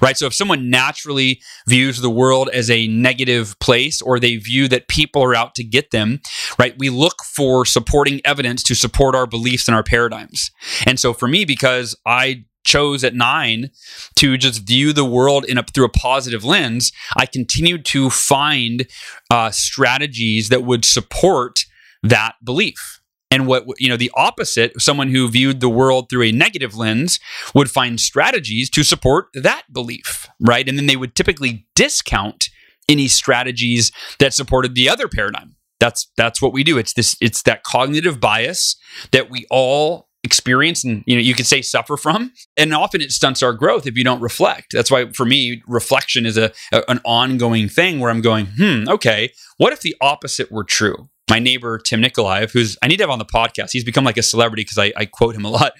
[0.00, 0.16] right?
[0.16, 4.88] So if someone naturally views the world as a negative place or they view that
[4.88, 6.20] people are out to get them,
[6.58, 6.74] right?
[6.78, 10.50] We look for supporting evidence to support our beliefs and our paradigms.
[10.86, 13.70] And so for me, because I chose at nine
[14.16, 18.86] to just view the world in a, through a positive lens, I continued to find
[19.30, 21.60] uh, strategies that would support
[22.02, 23.00] that belief.
[23.30, 27.18] And what, you know, the opposite, someone who viewed the world through a negative lens
[27.52, 30.68] would find strategies to support that belief, right?
[30.68, 32.50] And then they would typically discount
[32.88, 35.56] any strategies that supported the other paradigm.
[35.80, 36.78] That's that's what we do.
[36.78, 38.76] It's this it's that cognitive bias
[39.10, 42.32] that we all experience and you know you could say suffer from.
[42.56, 44.72] And often it stunts our growth if you don't reflect.
[44.72, 48.88] That's why for me reflection is a, a, an ongoing thing where i'm going hmm
[48.88, 51.08] okay what if the opposite were true?
[51.30, 53.70] My neighbor tim nikolaev who's i need to have on the podcast.
[53.72, 55.72] He's become like a celebrity because I, I, quote him a lot.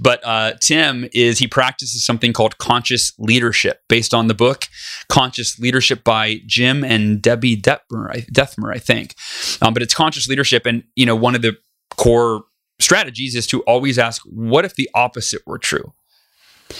[0.00, 4.66] But uh, tim is he practices something called conscious leadership based on the book
[5.08, 9.14] conscious leadership by jim and debbie detmer i, Dethmer, I think.
[9.62, 11.56] Um, but it's conscious leadership and you know one of the
[11.96, 12.42] core
[12.80, 15.92] strategies is to always ask, what if the opposite were true?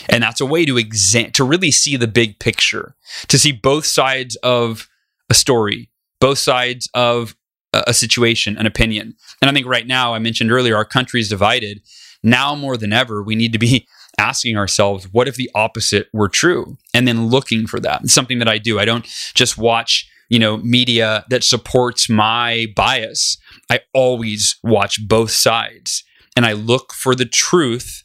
[0.09, 2.95] And that's a way to exam to really see the big picture,
[3.29, 4.89] to see both sides of
[5.31, 7.35] a story, both sides of
[7.73, 9.15] a situation, an opinion.
[9.41, 11.83] And I think right now, I mentioned earlier, our country is divided.
[12.23, 13.87] Now more than ever, we need to be
[14.19, 16.77] asking ourselves, what if the opposite were true?
[16.93, 18.03] And then looking for that.
[18.03, 18.79] It's something that I do.
[18.79, 23.39] I don't just watch you know media that supports my bias
[23.71, 26.05] i always watch both sides.
[26.37, 28.05] And i look for the truth.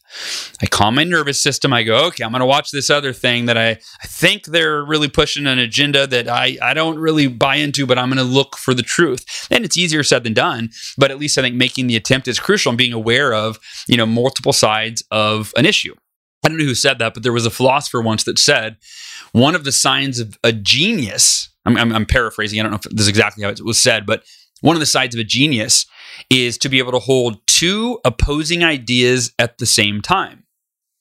[0.62, 1.72] I calm my nervous system.
[1.74, 4.84] I go okay i'm going to watch this other thing that I, I think they're
[4.84, 8.24] really pushing an agenda that I, I don't really buy into but i'm going to
[8.24, 9.48] look for the truth.
[9.52, 12.40] And it's easier said than done but at least i think making the attempt is
[12.40, 15.96] crucial and being aware of you know multiple sides of an issue.
[16.46, 18.78] I don't know who said that, but there was a philosopher once that said
[19.32, 22.60] one of the signs of a genius I'm, I'm, I'm paraphrasing.
[22.60, 24.24] I don't know if this is exactly how it was said, but
[24.64, 25.86] one of the sides of a genius
[26.30, 30.46] is to be able to hold two opposing ideas at the same time.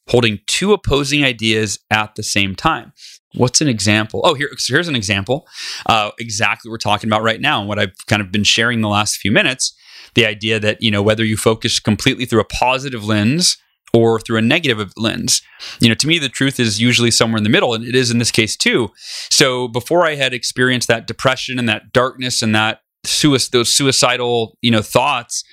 [0.09, 2.93] Holding two opposing ideas at the same time.
[3.35, 4.21] What's an example?
[4.25, 5.47] Oh, here, so here's an example.
[5.87, 8.81] Uh, exactly what we're talking about right now, and what I've kind of been sharing
[8.81, 9.73] the last few minutes.
[10.15, 13.59] The idea that you know whether you focus completely through a positive lens
[13.95, 15.41] or through a negative lens.
[15.79, 18.11] You know, to me, the truth is usually somewhere in the middle, and it is
[18.11, 18.91] in this case too.
[19.31, 24.59] So before I had experienced that depression and that darkness and that suicide, those suicidal,
[24.61, 25.45] you know, thoughts,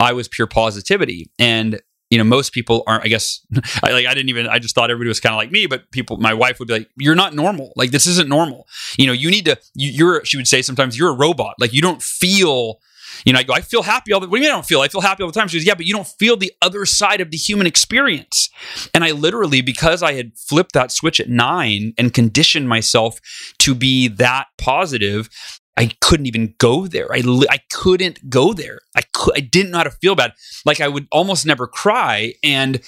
[0.00, 1.30] I was pure positivity.
[1.38, 1.80] And
[2.10, 3.04] you know, most people aren't.
[3.04, 3.44] I guess
[3.82, 4.06] I like.
[4.06, 4.46] I didn't even.
[4.46, 5.66] I just thought everybody was kind of like me.
[5.66, 7.72] But people, my wife would be like, "You're not normal.
[7.74, 8.66] Like this isn't normal.
[8.96, 9.58] You know, you need to.
[9.74, 11.54] You, you're." She would say sometimes, "You're a robot.
[11.58, 12.80] Like you don't feel."
[13.24, 14.30] You know, I go, I feel happy all the time.
[14.30, 14.80] What do you mean I don't feel?
[14.82, 15.48] I feel happy all the time.
[15.48, 18.50] She goes, Yeah, but you don't feel the other side of the human experience.
[18.92, 23.18] And I literally, because I had flipped that switch at nine and conditioned myself
[23.60, 25.30] to be that positive,
[25.78, 27.12] I couldn't even go there.
[27.12, 28.80] I, I couldn't go there.
[28.96, 29.02] I,
[29.34, 30.32] I didn't know how to feel bad.
[30.64, 32.32] Like I would almost never cry.
[32.42, 32.80] And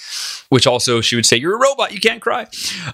[0.49, 1.93] which also she would say, you're a robot.
[1.93, 2.47] You can't cry.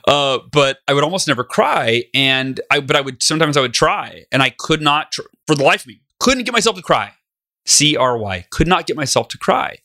[0.05, 2.03] Uh, but I would almost never cry.
[2.13, 5.55] And I, but I would, sometimes I would try and I could not, tr- for
[5.55, 7.13] the life of me, couldn't get myself to cry.
[7.65, 8.45] C R Y.
[8.51, 9.77] Could not get myself to cry.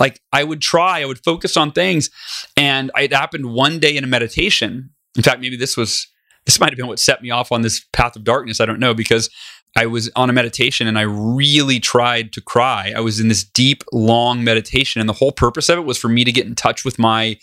[0.00, 2.08] Like I would try, I would focus on things.
[2.56, 4.90] And it happened one day in a meditation.
[5.14, 6.06] In fact, maybe this was,
[6.46, 8.60] this might have been what set me off on this path of darkness.
[8.60, 9.30] I don't know, because
[9.76, 12.92] I was on a meditation and I really tried to cry.
[12.94, 15.00] I was in this deep, long meditation.
[15.00, 17.38] And the whole purpose of it was for me to get in touch with my,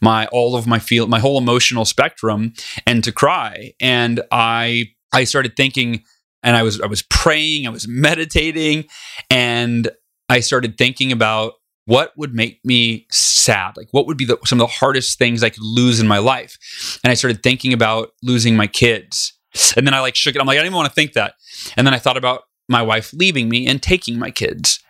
[0.00, 2.52] my, all of my feel, my whole emotional spectrum
[2.86, 3.72] and to cry.
[3.80, 6.04] And I, I started thinking,
[6.42, 8.86] and I was I was praying, I was meditating,
[9.30, 9.90] and
[10.28, 13.76] I started thinking about what would make me sad?
[13.76, 16.18] Like what would be the, some of the hardest things i could lose in my
[16.18, 17.00] life?
[17.04, 19.32] And i started thinking about losing my kids.
[19.76, 20.40] And then i like shook it.
[20.40, 21.34] I'm like i didn't want to think that.
[21.76, 24.80] And then i thought about my wife leaving me and taking my kids.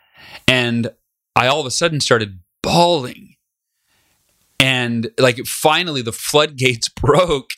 [0.47, 0.91] And
[1.37, 3.32] i all of a sudden started bawling
[4.63, 7.51] and like finally the floodgates broke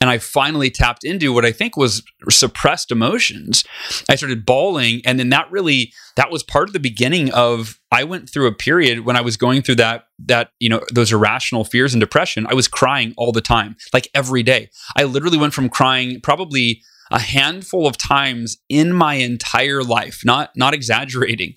[0.00, 3.64] and I finally tapped into what I think was suppressed emotions.
[4.08, 7.80] I started bawling, and then that really that was part of the beginning of.
[7.90, 11.12] I went through a period when I was going through that that you know those
[11.12, 12.46] irrational fears and depression.
[12.48, 14.70] I was crying all the time, like every day.
[14.96, 20.50] I literally went from crying probably a handful of times in my entire life, not
[20.56, 21.54] not exaggerating,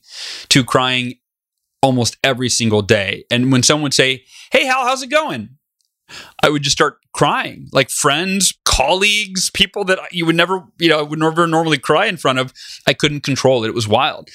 [0.49, 1.15] to crying
[1.81, 3.25] almost every single day.
[3.31, 5.49] And when someone would say, "Hey, Hal, how's it going?"
[6.41, 7.67] I would just start crying.
[7.73, 12.17] Like friends, colleagues, people that you would never, you know, would never normally cry in
[12.17, 12.53] front of.
[12.85, 13.69] I couldn't control it.
[13.69, 14.29] It was wild.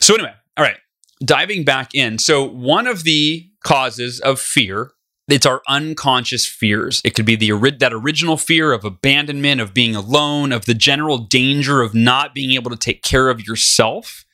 [0.00, 0.78] So anyway, all right,
[1.24, 2.18] diving back in.
[2.18, 4.92] So one of the causes of fear
[5.28, 7.00] it's our unconscious fears.
[7.04, 11.18] It could be the that original fear of abandonment, of being alone, of the general
[11.18, 14.24] danger of not being able to take care of yourself.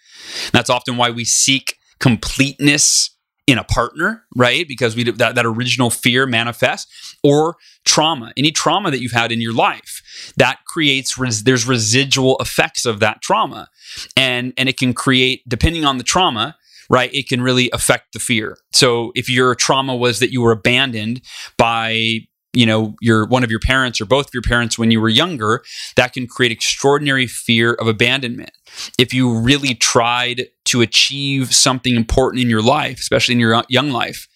[0.52, 3.10] That's often why we seek completeness
[3.46, 4.66] in a partner, right?
[4.68, 9.40] Because we that, that original fear manifests, or trauma, any trauma that you've had in
[9.40, 10.02] your life
[10.36, 13.68] that creates res, there's residual effects of that trauma,
[14.16, 16.56] and and it can create depending on the trauma,
[16.90, 17.12] right?
[17.14, 18.58] It can really affect the fear.
[18.72, 21.22] So if your trauma was that you were abandoned
[21.56, 22.20] by
[22.52, 25.08] you know your one of your parents or both of your parents when you were
[25.08, 25.62] younger
[25.96, 28.52] that can create extraordinary fear of abandonment
[28.98, 33.90] if you really tried to achieve something important in your life especially in your young
[33.90, 34.28] life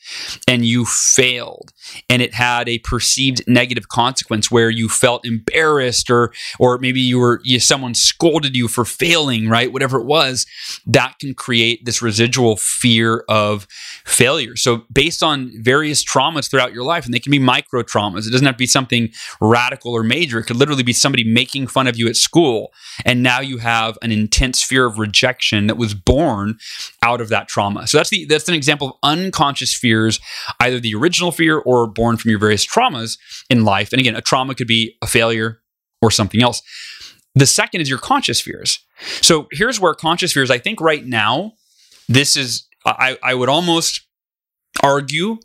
[0.46, 1.72] and you failed
[2.08, 7.18] and it had a perceived negative consequence where you felt embarrassed or or maybe you
[7.18, 9.72] were you, someone scolded you for failing right?
[9.72, 10.46] Whatever it was
[10.86, 13.66] that can create this residual fear of
[14.04, 14.56] failure.
[14.56, 18.32] So based on various traumas throughout your life and they can be micro traumas it
[18.32, 20.38] doesn't have to be something radical or major.
[20.38, 22.72] It could literally be somebody making fun of you at school
[23.04, 26.56] and now you have an intense fear of rejection that was born
[27.02, 30.20] out of that trauma so that's the that's an example of unconscious fears,
[30.60, 33.92] either the original fear or born from your various traumas in life.
[33.92, 35.60] And again, a trauma could be a failure
[36.02, 36.62] or something else.
[37.34, 38.78] The second is your conscious fears.
[39.20, 41.52] So here's where conscious fears, I think right now,
[42.08, 44.06] this is, I, I would almost
[44.82, 45.38] argue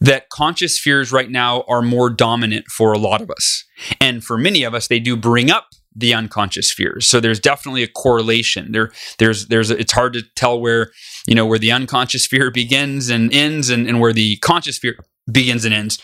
[0.00, 3.64] that conscious fears right now are more dominant for a lot of us.
[3.98, 7.06] And for many of us, they do bring up the unconscious fears.
[7.06, 8.72] So there's definitely a correlation.
[8.72, 10.90] There, there's, there's, it's hard to tell where,
[11.26, 14.96] you know, where the unconscious fear begins and ends, and, and where the conscious fear
[15.30, 15.98] begins and ends.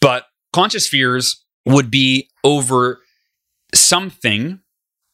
[0.00, 3.00] But conscious fears would be over
[3.74, 4.60] something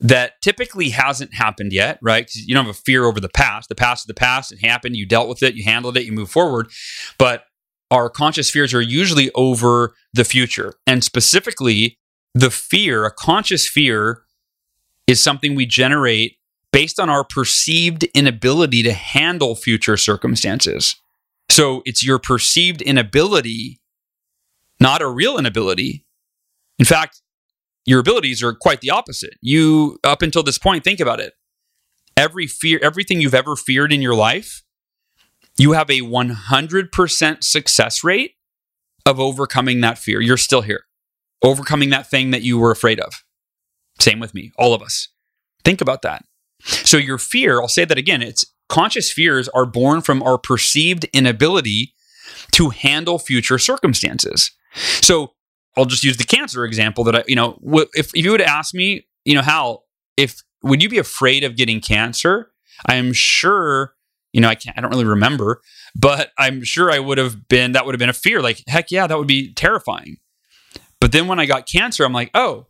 [0.01, 2.27] that typically hasn't happened yet, right?
[2.27, 3.69] Because you don't have a fear over the past.
[3.69, 4.53] The past is the past.
[4.53, 4.97] It happened.
[4.97, 5.55] You dealt with it.
[5.55, 6.05] You handled it.
[6.05, 6.69] You move forward.
[7.19, 7.45] But
[7.91, 10.75] our conscious fears are usually over the future.
[10.87, 11.99] And specifically,
[12.35, 14.23] the fear, a conscious fear,
[15.07, 16.39] is something we generate
[16.73, 20.97] based on our perceived inability to handle future circumstances.
[21.51, 23.81] So it's your perceived inability,
[24.81, 26.05] not a real inability.
[26.79, 27.23] In fact,
[27.87, 29.35] your abilities are quite the opposite.
[29.41, 31.35] You, up until this point, think about it.
[32.17, 34.65] Every fear, everything you've ever feared in your life,
[35.57, 38.33] you have a 100% success rate
[39.07, 40.21] of overcoming that fear.
[40.21, 40.87] You're still here
[41.43, 43.25] overcoming that thing that you were afraid of.
[44.01, 45.09] Same with me, all of us.
[45.65, 46.25] Think about that.
[46.61, 51.05] So, your fear, I'll say that again, it's conscious fears are born from our perceived
[51.13, 51.95] inability
[52.53, 54.51] to handle future circumstances.
[54.75, 55.35] So,
[55.77, 57.59] I'll just use the cancer example that I, you know,
[57.95, 59.85] if, if you would ask me, you know, Hal,
[60.17, 62.51] if would you be afraid of getting cancer?
[62.87, 63.95] I am sure,
[64.33, 65.61] you know, I can't, I don't really remember,
[65.95, 68.41] but I'm sure I would have been, that would have been a fear.
[68.41, 70.17] Like, heck yeah, that would be terrifying.
[71.01, 72.67] But then when I got cancer, I'm like, oh,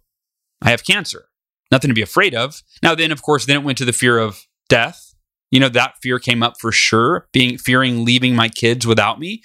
[0.62, 1.26] I have cancer.
[1.70, 2.62] Nothing to be afraid of.
[2.82, 5.14] Now, then, of course, then it went to the fear of death.
[5.50, 9.42] You know, that fear came up for sure, being fearing leaving my kids without me.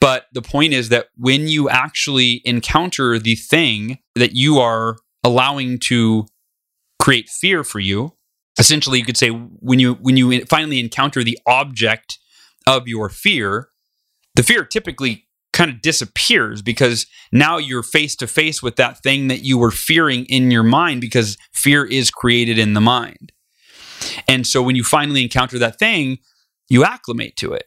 [0.00, 5.78] But the point is that when you actually encounter the thing that you are allowing
[5.84, 6.26] to
[6.98, 8.14] create fear for you,
[8.58, 12.18] essentially you could say when you when you finally encounter the object
[12.66, 13.68] of your fear,
[14.34, 15.27] the fear typically
[15.58, 19.72] kind of disappears because now you're face to face with that thing that you were
[19.72, 23.32] fearing in your mind because fear is created in the mind.
[24.28, 26.18] And so when you finally encounter that thing,
[26.68, 27.64] you acclimate to it.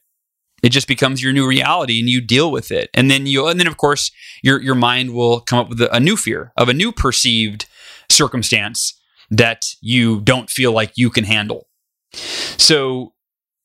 [0.63, 2.89] It just becomes your new reality and you deal with it.
[2.93, 4.09] And then you and then of course
[4.41, 7.65] your your mind will come up with a, a new fear of a new perceived
[8.09, 8.97] circumstance
[9.29, 11.67] that you don't feel like you can handle.
[12.13, 13.15] So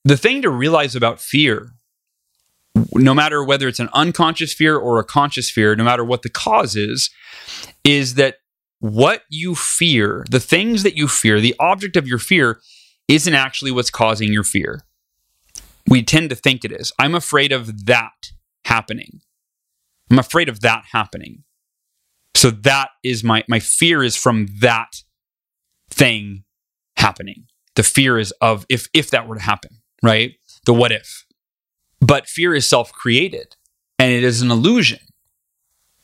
[0.04, 1.76] the thing to realize about fear
[2.94, 6.28] no matter whether it's an unconscious fear or a conscious fear, no matter what the
[6.28, 7.10] cause is,
[7.84, 8.36] is that
[8.80, 12.60] what you fear, the things that you fear, the object of your fear,
[13.08, 14.82] isn't actually what's causing your fear.
[15.88, 16.92] We tend to think it is.
[16.98, 18.32] I'm afraid of that
[18.64, 19.20] happening.
[20.10, 21.44] I'm afraid of that happening.
[22.34, 25.02] So that is my my fear is from that
[25.90, 26.44] thing
[26.96, 27.46] happening.
[27.76, 29.70] The fear is of if if that were to happen,
[30.02, 30.34] right?
[30.66, 31.25] The what if.
[32.00, 33.56] But fear is self created
[33.98, 35.00] and it is an illusion.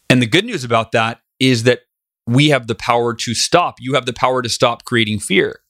[0.09, 1.81] And the good news about that is that
[2.27, 3.77] we have the power to stop.
[3.81, 5.61] You have the power to stop creating fear.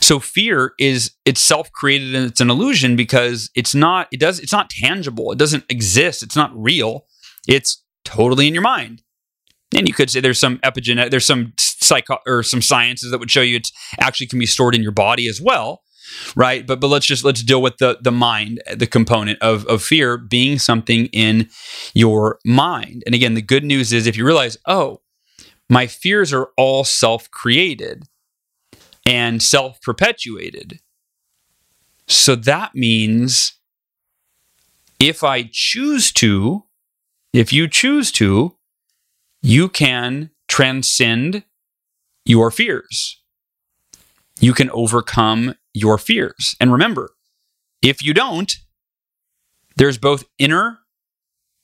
[0.00, 4.52] So fear is it's self-created and it's an illusion because it's not it does it's
[4.52, 5.30] not tangible.
[5.30, 6.22] It doesn't exist.
[6.22, 7.06] It's not real.
[7.46, 9.02] It's totally in your mind.
[9.74, 13.30] And you could say there's some epigenetic there's some psycho or some sciences that would
[13.30, 13.68] show you it
[14.00, 15.82] actually can be stored in your body as well
[16.36, 16.66] right?
[16.66, 20.16] But but let's just let's deal with the the mind the component of of fear
[20.18, 21.48] being something in
[21.94, 23.02] your mind.
[23.06, 25.00] And again the good news is if you realize oh
[25.70, 28.04] my fears are all self-created
[29.04, 30.80] and self-perpetuated.
[32.06, 33.54] So that means
[34.98, 36.64] if I choose to,
[37.32, 38.56] if you choose to,
[39.42, 41.44] you can transcend
[42.24, 43.20] your fears.
[44.40, 46.54] You can overcome your fears.
[46.60, 47.10] And remember,
[47.82, 48.52] if you don't,
[49.76, 50.80] there's both inner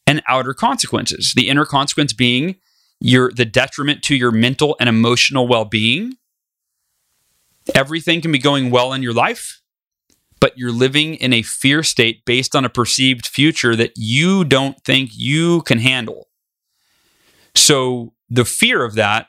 [0.07, 1.33] and outer consequences.
[1.35, 2.57] The inner consequence being
[3.01, 6.15] your the detriment to your mental and emotional well-being.
[7.75, 9.61] Everything can be going well in your life,
[10.41, 14.79] but you're living in a fear state based on a perceived future that you don't
[14.85, 16.29] think you can handle.
[17.55, 19.29] So the fear of that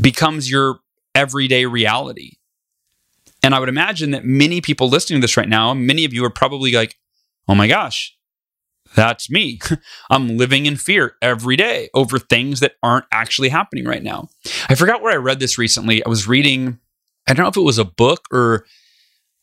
[0.00, 0.80] becomes your
[1.14, 2.32] everyday reality.
[3.44, 6.24] And I would imagine that many people listening to this right now, many of you
[6.24, 6.96] are probably like,
[7.46, 8.16] oh my gosh,
[8.94, 9.60] that's me.
[10.10, 14.30] I'm living in fear every day over things that aren't actually happening right now.
[14.70, 16.02] I forgot where I read this recently.
[16.02, 16.78] I was reading,
[17.28, 18.64] I don't know if it was a book or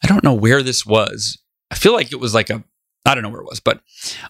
[0.03, 1.37] I don't know where this was.
[1.69, 2.63] I feel like it was like a,
[3.05, 3.81] I don't know where it was, but,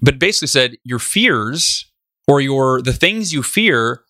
[0.02, 1.90] but basically said your fears
[2.28, 4.02] or your, the things you fear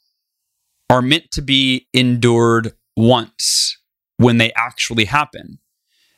[0.89, 3.78] are meant to be endured once
[4.22, 5.59] when they actually happen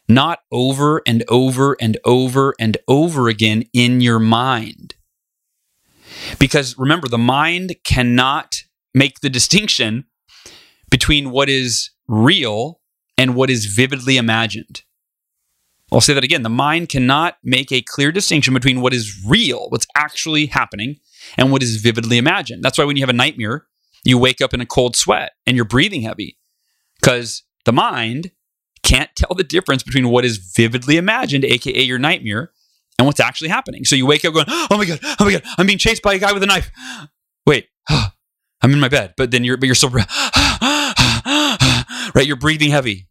[0.08, 4.96] not over and over and over and over again in your mind.
[6.40, 10.06] Because remember, the mind cannot make the distinction
[10.90, 12.82] between what is real
[13.18, 14.84] and what is vividly imagined.
[15.92, 16.44] I'll say that again.
[16.44, 20.98] The mind cannot make a clear distinction between what is real, what's actually happening,
[21.38, 22.64] and what is vividly imagined.
[22.64, 23.68] That's why when you have a nightmare,
[24.04, 26.38] you wake up in a cold sweat and you're breathing heavy
[27.00, 28.32] because the mind
[28.84, 32.52] can't tell the difference between what is vividly imagined, aka your nightmare,
[33.00, 33.86] and what's actually happening.
[33.86, 36.14] So you wake up going, "Oh my god, oh my god, I'm being chased by
[36.14, 36.72] a guy with a knife."
[37.46, 40.08] Wait, I'm in my bed, but then you're but you're still right.
[42.26, 43.08] You're breathing heavy.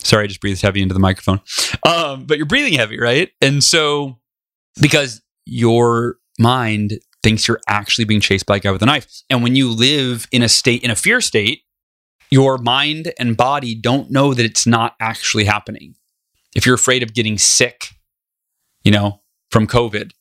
[0.00, 1.40] Sorry, I just breathed heavy into the microphone.
[1.84, 3.30] Um, but you're breathing heavy, right?
[3.40, 4.18] And so
[4.80, 9.42] because your mind thinks you're actually being chased by a guy with a knife, and
[9.42, 11.62] when you live in a state in a fear state,
[12.30, 15.94] your mind and body don't know that it's not actually happening.
[16.54, 17.94] If you're afraid of getting sick,
[18.82, 19.20] you know,
[19.50, 20.12] from COVID,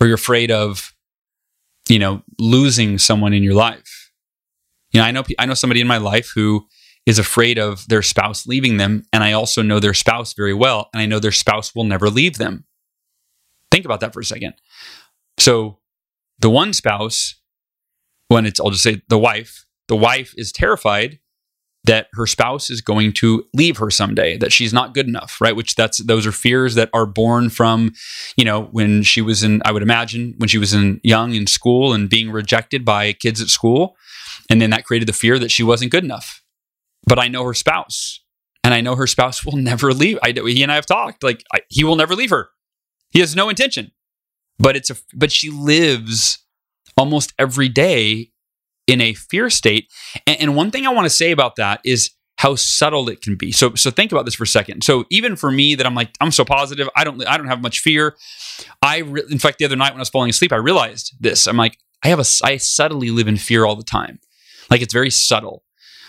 [0.00, 0.94] or you're afraid of,
[1.88, 4.10] you know, losing someone in your life.
[4.92, 6.66] You know, I know I know somebody in my life who
[7.06, 10.88] is afraid of their spouse leaving them, and I also know their spouse very well,
[10.92, 12.64] and I know their spouse will never leave them.
[13.70, 14.54] Think about that for a second.
[15.38, 15.78] So,
[16.38, 17.36] the one spouse,
[18.28, 21.18] when it's I'll just say the wife, the wife is terrified
[21.84, 25.56] that her spouse is going to leave her someday that she's not good enough right?
[25.56, 27.92] Which that's those are fears that are born from
[28.36, 31.46] you know when she was in i would imagine when she was in young in
[31.46, 33.96] school and being rejected by kids at school.
[34.50, 36.42] And then that created the fear that she wasn't good enough.
[37.06, 38.20] But i know her spouse
[38.64, 41.44] and i know her spouse will never leave I, he and i have talked like
[41.52, 42.50] I, he will never leave her.
[43.10, 43.92] He has no intention.
[44.58, 46.38] But it's a but she lives
[46.96, 48.31] almost every day
[48.86, 49.90] in a fear state.
[50.26, 53.36] And, and one thing I want to say about that is how subtle it can
[53.36, 53.52] be.
[53.52, 54.82] So so think about this for a second.
[54.82, 57.62] So even for me that I'm like I'm so positive, I don't I don't have
[57.62, 58.16] much fear.
[58.82, 61.46] I re- in fact the other night when I was falling asleep, I realized this.
[61.46, 64.18] I'm like I have a I subtly live in fear all the time.
[64.70, 65.62] Like it's very subtle.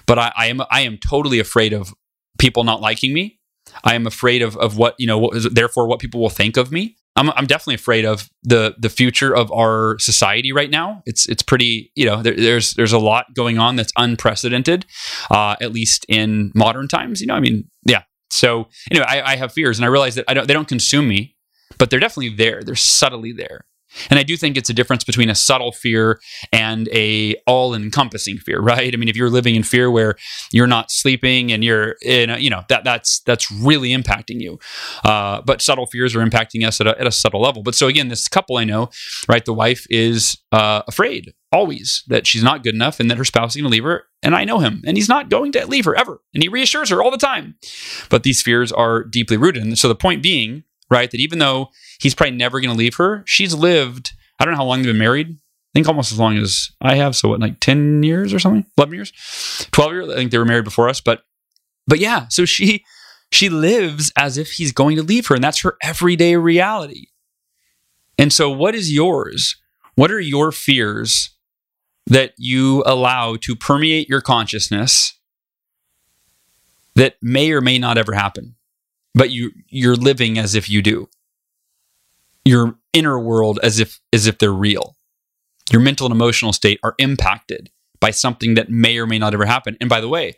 [0.06, 1.94] But I, I am I am totally afraid of
[2.40, 3.40] people not liking me.
[3.84, 6.72] I am afraid of of what, you know, what, therefore what people will think of
[6.72, 6.98] me.
[7.16, 11.04] I'm, I'm definitely afraid of the the future of our society right now.
[11.06, 14.86] It's it's pretty you know there, there's there's a lot going on that's unprecedented,
[15.30, 17.22] uh, at least in modern times.
[17.22, 18.04] You know, I mean, yeah.
[18.32, 21.08] So anyway, I, I have fears, and I realize that I don't they don't consume
[21.08, 21.36] me,
[21.78, 22.62] but they're definitely there.
[22.64, 23.66] They're subtly there.
[24.10, 26.20] And I do think it's a difference between a subtle fear
[26.52, 28.94] and a all-encompassing fear, right?
[28.94, 30.16] I mean, if you're living in fear where
[30.52, 34.60] you're not sleeping and you're in, a, you know, that that's that's really impacting you.
[35.04, 37.64] Uh, but subtle fears are impacting us at a, at a subtle level.
[37.64, 38.90] But so again, this couple I know,
[39.28, 39.44] right?
[39.44, 43.56] The wife is uh, afraid always that she's not good enough and that her spouse
[43.56, 44.06] is going to leave her.
[44.24, 46.22] And I know him, and he's not going to leave her ever.
[46.34, 47.56] And he reassures her all the time.
[48.10, 49.64] But these fears are deeply rooted.
[49.64, 51.70] And so the point being, right, that even though
[52.00, 53.24] he's probably never going to leave her.
[53.26, 55.30] She's lived, I don't know how long they've been married.
[55.30, 57.16] I think almost as long as I have.
[57.16, 58.66] So what, like 10 years or something?
[58.78, 59.12] 11 years?
[59.72, 60.10] 12 years?
[60.10, 61.02] I think they were married before us.
[61.02, 61.24] But,
[61.88, 62.84] but yeah, so she,
[63.32, 65.36] she lives as if he's going to leave her.
[65.36, 67.08] And that's her everyday reality.
[68.20, 69.56] And so what is yours?
[69.96, 71.32] What are your fears
[72.06, 75.18] that you allow to permeate your consciousness
[76.96, 78.56] that may or may not ever happen?
[79.14, 81.10] But you you're living as if you do
[82.46, 84.98] your inner world as if as if they're real.
[85.72, 89.46] Your mental and emotional state are impacted by something that may or may not ever
[89.46, 89.78] happen.
[89.80, 90.36] And by the way,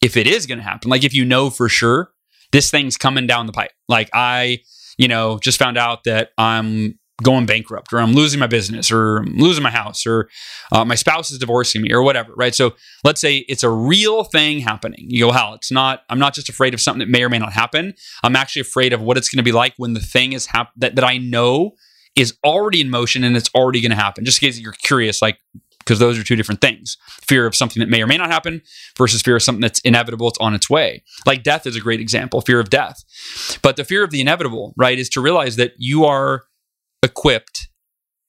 [0.00, 2.12] if it is going to happen, like if you know for sure
[2.52, 4.60] this thing's coming down the pipe, like I,
[4.96, 9.18] you know, just found out that I'm going bankrupt or I'm losing my business or
[9.18, 10.28] I'm losing my house or
[10.72, 12.54] uh, my spouse is divorcing me or whatever, right?
[12.54, 15.06] So let's say it's a real thing happening.
[15.08, 17.38] You go, Hal, it's not, I'm not just afraid of something that may or may
[17.38, 17.94] not happen.
[18.22, 20.72] I'm actually afraid of what it's going to be like when the thing is hap-
[20.76, 21.72] that, that I know
[22.16, 24.24] is already in motion and it's already going to happen.
[24.24, 25.38] Just in case you're curious, like,
[25.80, 28.62] because those are two different things fear of something that may or may not happen
[28.96, 31.02] versus fear of something that's inevitable, it's on its way.
[31.26, 33.02] Like death is a great example, fear of death.
[33.62, 36.42] But the fear of the inevitable, right, is to realize that you are
[37.02, 37.68] equipped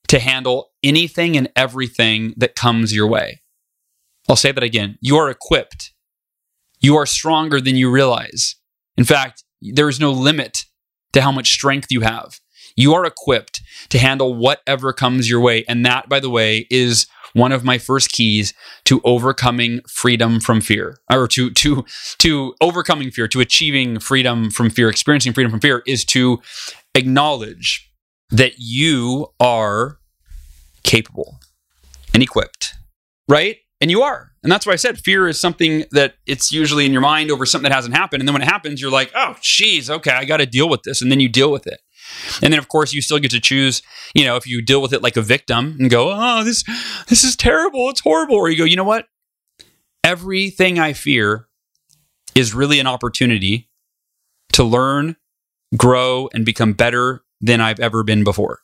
[0.07, 3.41] to handle anything and everything that comes your way.
[4.28, 4.97] I'll say that again.
[5.01, 5.93] You are equipped.
[6.80, 8.55] You are stronger than you realize.
[8.97, 10.65] In fact, there is no limit
[11.13, 12.39] to how much strength you have.
[12.76, 15.63] You are equipped to handle whatever comes your way.
[15.67, 18.53] And that, by the way, is one of my first keys
[18.86, 21.86] to overcoming freedom from fear or to to
[22.17, 26.41] to overcoming fear to achieving freedom from fear experiencing freedom from fear is to
[26.93, 27.90] acknowledge
[28.32, 29.99] that you are
[30.84, 31.39] capable
[32.13, 32.75] and equipped,
[33.27, 33.57] right?
[33.79, 34.32] And you are.
[34.43, 37.45] And that's why I said fear is something that it's usually in your mind over
[37.45, 38.21] something that hasn't happened.
[38.21, 40.84] And then when it happens, you're like, oh, geez, okay, I got to deal with
[40.84, 41.01] this.
[41.01, 41.79] And then you deal with it.
[42.41, 43.82] And then, of course, you still get to choose,
[44.13, 46.63] you know, if you deal with it like a victim and go, oh, this,
[47.07, 47.89] this is terrible.
[47.89, 48.36] It's horrible.
[48.36, 49.07] Or you go, you know what?
[50.03, 51.47] Everything I fear
[52.34, 53.69] is really an opportunity
[54.53, 55.15] to learn,
[55.77, 58.59] grow, and become better than I've ever been before.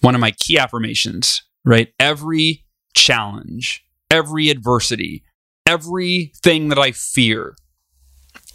[0.00, 1.92] One of my key affirmations, right?
[2.00, 2.64] Every
[2.94, 5.22] challenge, every adversity,
[5.66, 7.56] everything that I fear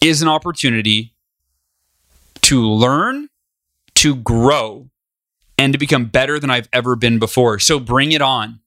[0.02, 1.16] is an opportunity
[2.42, 3.30] to learn,
[3.96, 4.90] to grow,
[5.58, 7.60] and to become better than I've ever been before.
[7.60, 8.62] So bring it on.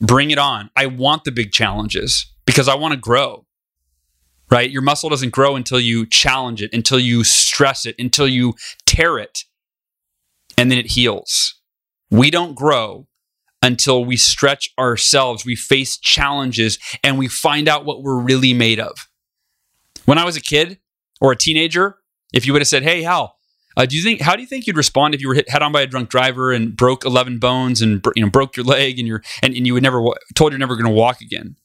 [0.00, 0.70] Bring it on.
[0.76, 3.46] I want the big challenges because I want to grow.
[4.50, 4.70] Right?
[4.70, 8.54] Your muscle doesn't grow until you challenge it, until you stress it, until you
[8.84, 9.44] tear it
[10.56, 11.54] and then it heals.
[12.10, 13.06] We don't grow
[13.62, 18.78] until we stretch ourselves, we face challenges, and we find out what we're really made
[18.78, 19.08] of.
[20.04, 20.78] When I was a kid
[21.20, 21.96] or a teenager,
[22.32, 23.36] if you would have said, "Hey, Hal,
[23.76, 25.62] uh, do you think how do you think you'd respond if you were hit head
[25.62, 28.98] on by a drunk driver and broke 11 bones and you know broke your leg
[28.98, 30.00] and you and, and you would never
[30.34, 31.56] told you're never going to walk again?"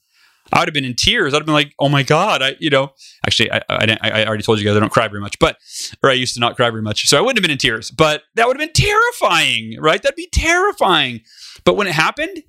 [0.53, 1.33] I would have been in tears.
[1.33, 2.91] I'd have been like, "Oh my god!" I, you know,
[3.25, 5.57] actually, I, I, I, already told you guys I don't cry very much, but
[6.03, 7.91] or I used to not cry very much, so I wouldn't have been in tears.
[7.91, 10.01] But that would have been terrifying, right?
[10.01, 11.21] That'd be terrifying.
[11.63, 12.43] But when it happened,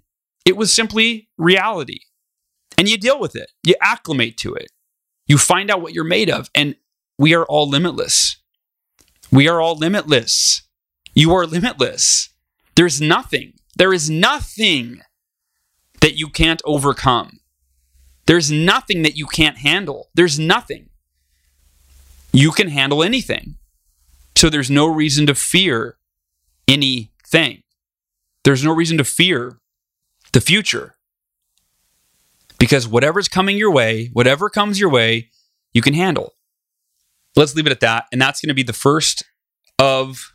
[0.45, 2.01] it was simply reality,
[2.77, 3.51] and you deal with it.
[3.65, 4.71] You acclimate to it.
[5.27, 6.77] You find out what you're made of, and
[7.19, 8.37] we are all limitless.
[9.31, 10.63] We are all limitless.
[11.15, 12.31] You are limitless.
[12.75, 13.55] There's nothing.
[13.77, 15.01] There is nothing
[16.01, 17.39] that you can't overcome.
[18.27, 20.09] There's nothing that you can't handle.
[20.15, 20.89] There's nothing.
[22.33, 23.57] You can handle anything.
[24.37, 25.97] So there's no reason to fear
[26.69, 27.63] anything.
[28.45, 29.59] There's no reason to fear
[30.33, 30.95] the future.
[32.59, 35.31] Because whatever's coming your way, whatever comes your way,
[35.73, 36.35] you can handle.
[37.35, 38.07] Let's leave it at that.
[38.13, 39.25] And that's going to be the first
[39.79, 40.33] of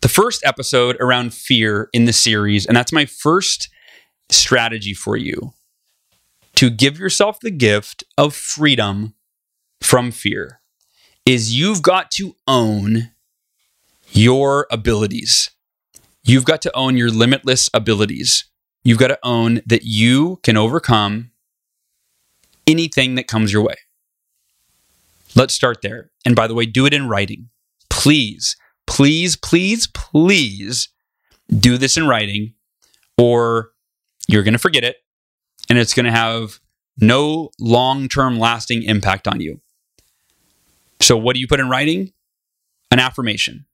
[0.00, 2.66] the first episode around fear in the series.
[2.66, 3.68] And that's my first
[4.30, 5.52] strategy for you
[6.56, 9.14] to give yourself the gift of freedom
[9.80, 10.60] from fear
[11.24, 13.10] is you've got to own
[14.12, 15.50] your abilities.
[16.24, 18.46] You've got to own your limitless abilities.
[18.84, 21.30] You've got to own that you can overcome
[22.66, 23.76] anything that comes your way.
[25.34, 26.10] Let's start there.
[26.24, 27.50] And by the way, do it in writing.
[27.90, 30.88] Please, please, please, please
[31.50, 32.54] do this in writing,
[33.18, 33.72] or
[34.26, 34.96] you're going to forget it
[35.68, 36.60] and it's going to have
[36.98, 39.60] no long term lasting impact on you.
[41.00, 42.12] So, what do you put in writing?
[42.90, 43.66] An affirmation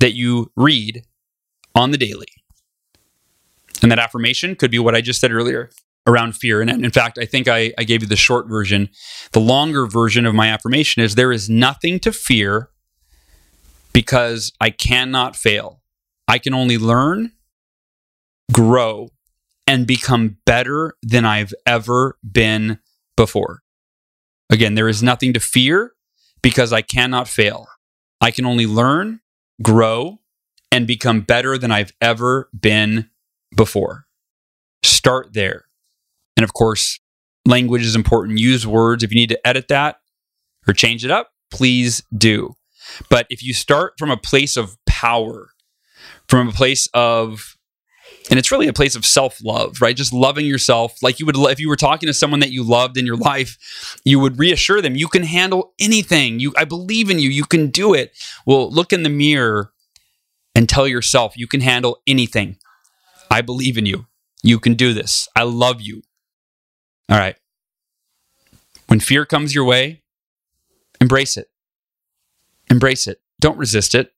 [0.00, 1.04] that you read
[1.74, 2.26] on the daily.
[3.82, 5.70] And that affirmation could be what I just said earlier
[6.06, 6.60] around fear.
[6.60, 8.88] And in fact, I think I, I gave you the short version.
[9.32, 12.70] The longer version of my affirmation is there is nothing to fear
[13.92, 15.80] because I cannot fail.
[16.28, 17.32] I can only learn,
[18.52, 19.08] grow,
[19.70, 22.80] and become better than I've ever been
[23.16, 23.62] before.
[24.50, 25.92] Again, there is nothing to fear
[26.42, 27.68] because I cannot fail.
[28.20, 29.20] I can only learn,
[29.62, 30.18] grow,
[30.72, 33.10] and become better than I've ever been
[33.56, 34.06] before.
[34.82, 35.66] Start there.
[36.36, 36.98] And of course,
[37.46, 38.40] language is important.
[38.40, 39.04] Use words.
[39.04, 40.00] If you need to edit that
[40.66, 42.56] or change it up, please do.
[43.08, 45.50] But if you start from a place of power,
[46.28, 47.56] from a place of
[48.28, 51.58] and it's really a place of self-love right just loving yourself like you would if
[51.58, 54.94] you were talking to someone that you loved in your life you would reassure them
[54.94, 58.12] you can handle anything you i believe in you you can do it
[58.46, 59.72] well look in the mirror
[60.54, 62.56] and tell yourself you can handle anything.
[63.30, 64.06] I believe in you.
[64.42, 65.28] You can do this.
[65.36, 66.02] I love you.
[67.08, 67.36] All right.
[68.88, 70.02] When fear comes your way,
[71.00, 71.48] embrace it.
[72.70, 73.20] Embrace it.
[73.38, 74.12] Don't resist it.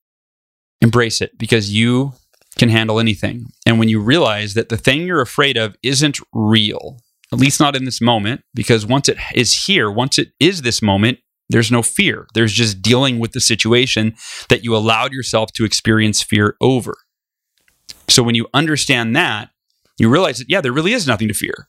[0.81, 2.15] Embrace it because you
[2.57, 3.47] can handle anything.
[3.67, 6.99] And when you realize that the thing you're afraid of isn't real,
[7.33, 10.83] at least not in this moment, because once it is here, once it is this
[10.83, 12.27] moment, there's no fear.
[12.35, 14.15] There's just dealing with the situation
[14.49, 16.97] that you allowed yourself to experience fear over.
[18.09, 19.51] So when you understand that,
[19.99, 21.69] you realize that, yeah, there really is nothing to fear.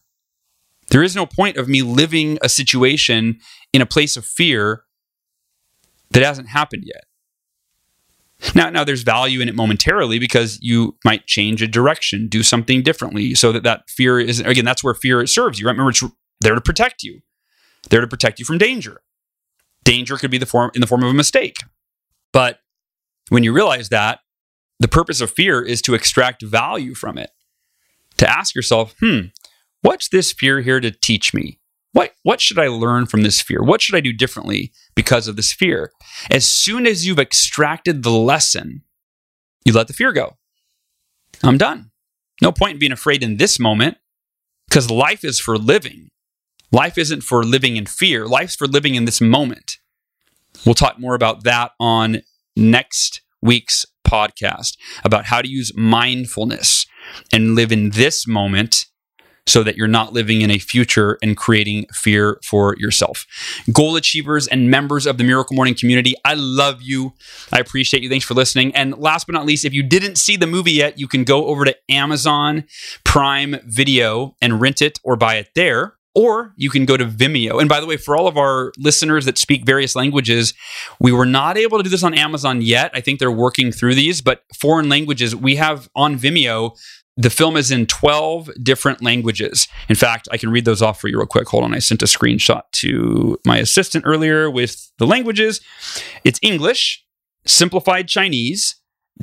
[0.89, 3.39] There is no point of me living a situation
[3.71, 4.84] in a place of fear
[6.11, 7.05] that hasn't happened yet.
[8.55, 12.83] Now, now there's value in it momentarily because you might change a direction, do something
[12.83, 14.65] differently, so that that fear is again.
[14.65, 15.65] That's where fear serves you.
[15.65, 15.71] Right?
[15.71, 16.03] Remember, it's
[16.41, 17.21] there to protect you,
[17.89, 19.01] there to protect you from danger.
[19.83, 21.57] Danger could be the form in the form of a mistake,
[22.31, 22.59] but
[23.29, 24.19] when you realize that,
[24.79, 27.29] the purpose of fear is to extract value from it.
[28.17, 29.27] To ask yourself, hmm,
[29.81, 31.59] what's this fear here to teach me?
[31.93, 33.63] What, what should I learn from this fear?
[33.63, 35.91] What should I do differently because of this fear?
[36.29, 38.81] As soon as you've extracted the lesson,
[39.63, 40.37] you let the fear go.
[41.43, 41.91] I'm done.
[42.41, 43.97] No point in being afraid in this moment
[44.67, 46.09] because life is for living.
[46.71, 49.77] Life isn't for living in fear, life's for living in this moment.
[50.65, 52.23] We'll talk more about that on
[52.55, 56.85] next week's podcast about how to use mindfulness
[57.31, 58.87] and live in this moment
[59.45, 63.25] so that you're not living in a future and creating fear for yourself.
[63.71, 67.13] Goal achievers and members of the Miracle Morning community, I love you.
[67.51, 68.09] I appreciate you.
[68.09, 68.73] Thanks for listening.
[68.75, 71.47] And last but not least, if you didn't see the movie yet, you can go
[71.47, 72.63] over to Amazon
[73.03, 77.59] Prime Video and rent it or buy it there or you can go to Vimeo.
[77.59, 80.53] And by the way, for all of our listeners that speak various languages,
[80.99, 82.91] we were not able to do this on Amazon yet.
[82.93, 86.77] I think they're working through these, but foreign languages, we have on Vimeo
[87.16, 89.68] the film is in 12 different languages.
[89.88, 91.47] In fact, I can read those off for you real quick.
[91.47, 91.74] Hold on.
[91.74, 95.61] I sent a screenshot to my assistant earlier with the languages.
[96.24, 97.03] It's English,
[97.45, 98.76] simplified Chinese,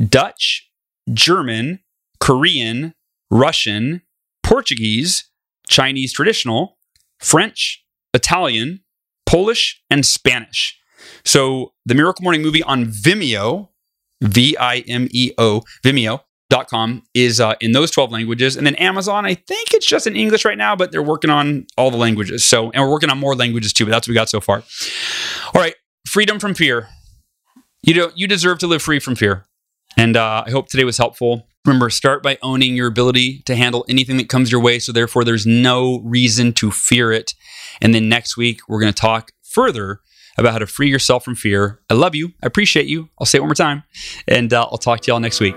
[0.09, 0.70] Dutch,
[1.12, 1.80] German,
[2.20, 2.95] Korean,
[3.30, 4.03] Russian,
[4.43, 5.24] Portuguese,
[5.68, 6.78] Chinese traditional,
[7.18, 7.84] French,
[8.14, 8.80] Italian,
[9.26, 10.78] Polish, and Spanish.
[11.24, 13.68] So the Miracle Morning movie on Vimeo,
[14.22, 16.20] V I M E O, Vimeo,
[16.51, 18.57] Com is uh, in those 12 languages.
[18.57, 21.66] And then Amazon, I think it's just in English right now, but they're working on
[21.76, 22.44] all the languages.
[22.44, 24.62] So, and we're working on more languages too, but that's what we got so far.
[25.55, 25.74] All right,
[26.07, 26.88] freedom from fear.
[27.82, 29.46] You know, you deserve to live free from fear.
[29.96, 31.46] And uh, I hope today was helpful.
[31.66, 34.78] Remember, start by owning your ability to handle anything that comes your way.
[34.78, 37.34] So, therefore, there's no reason to fear it.
[37.82, 40.01] And then next week, we're going to talk further
[40.38, 41.80] about how to free yourself from fear.
[41.90, 42.28] I love you.
[42.42, 43.09] I appreciate you.
[43.18, 43.82] I'll say it one more time.
[44.26, 45.57] And uh, I'll talk to y'all next week.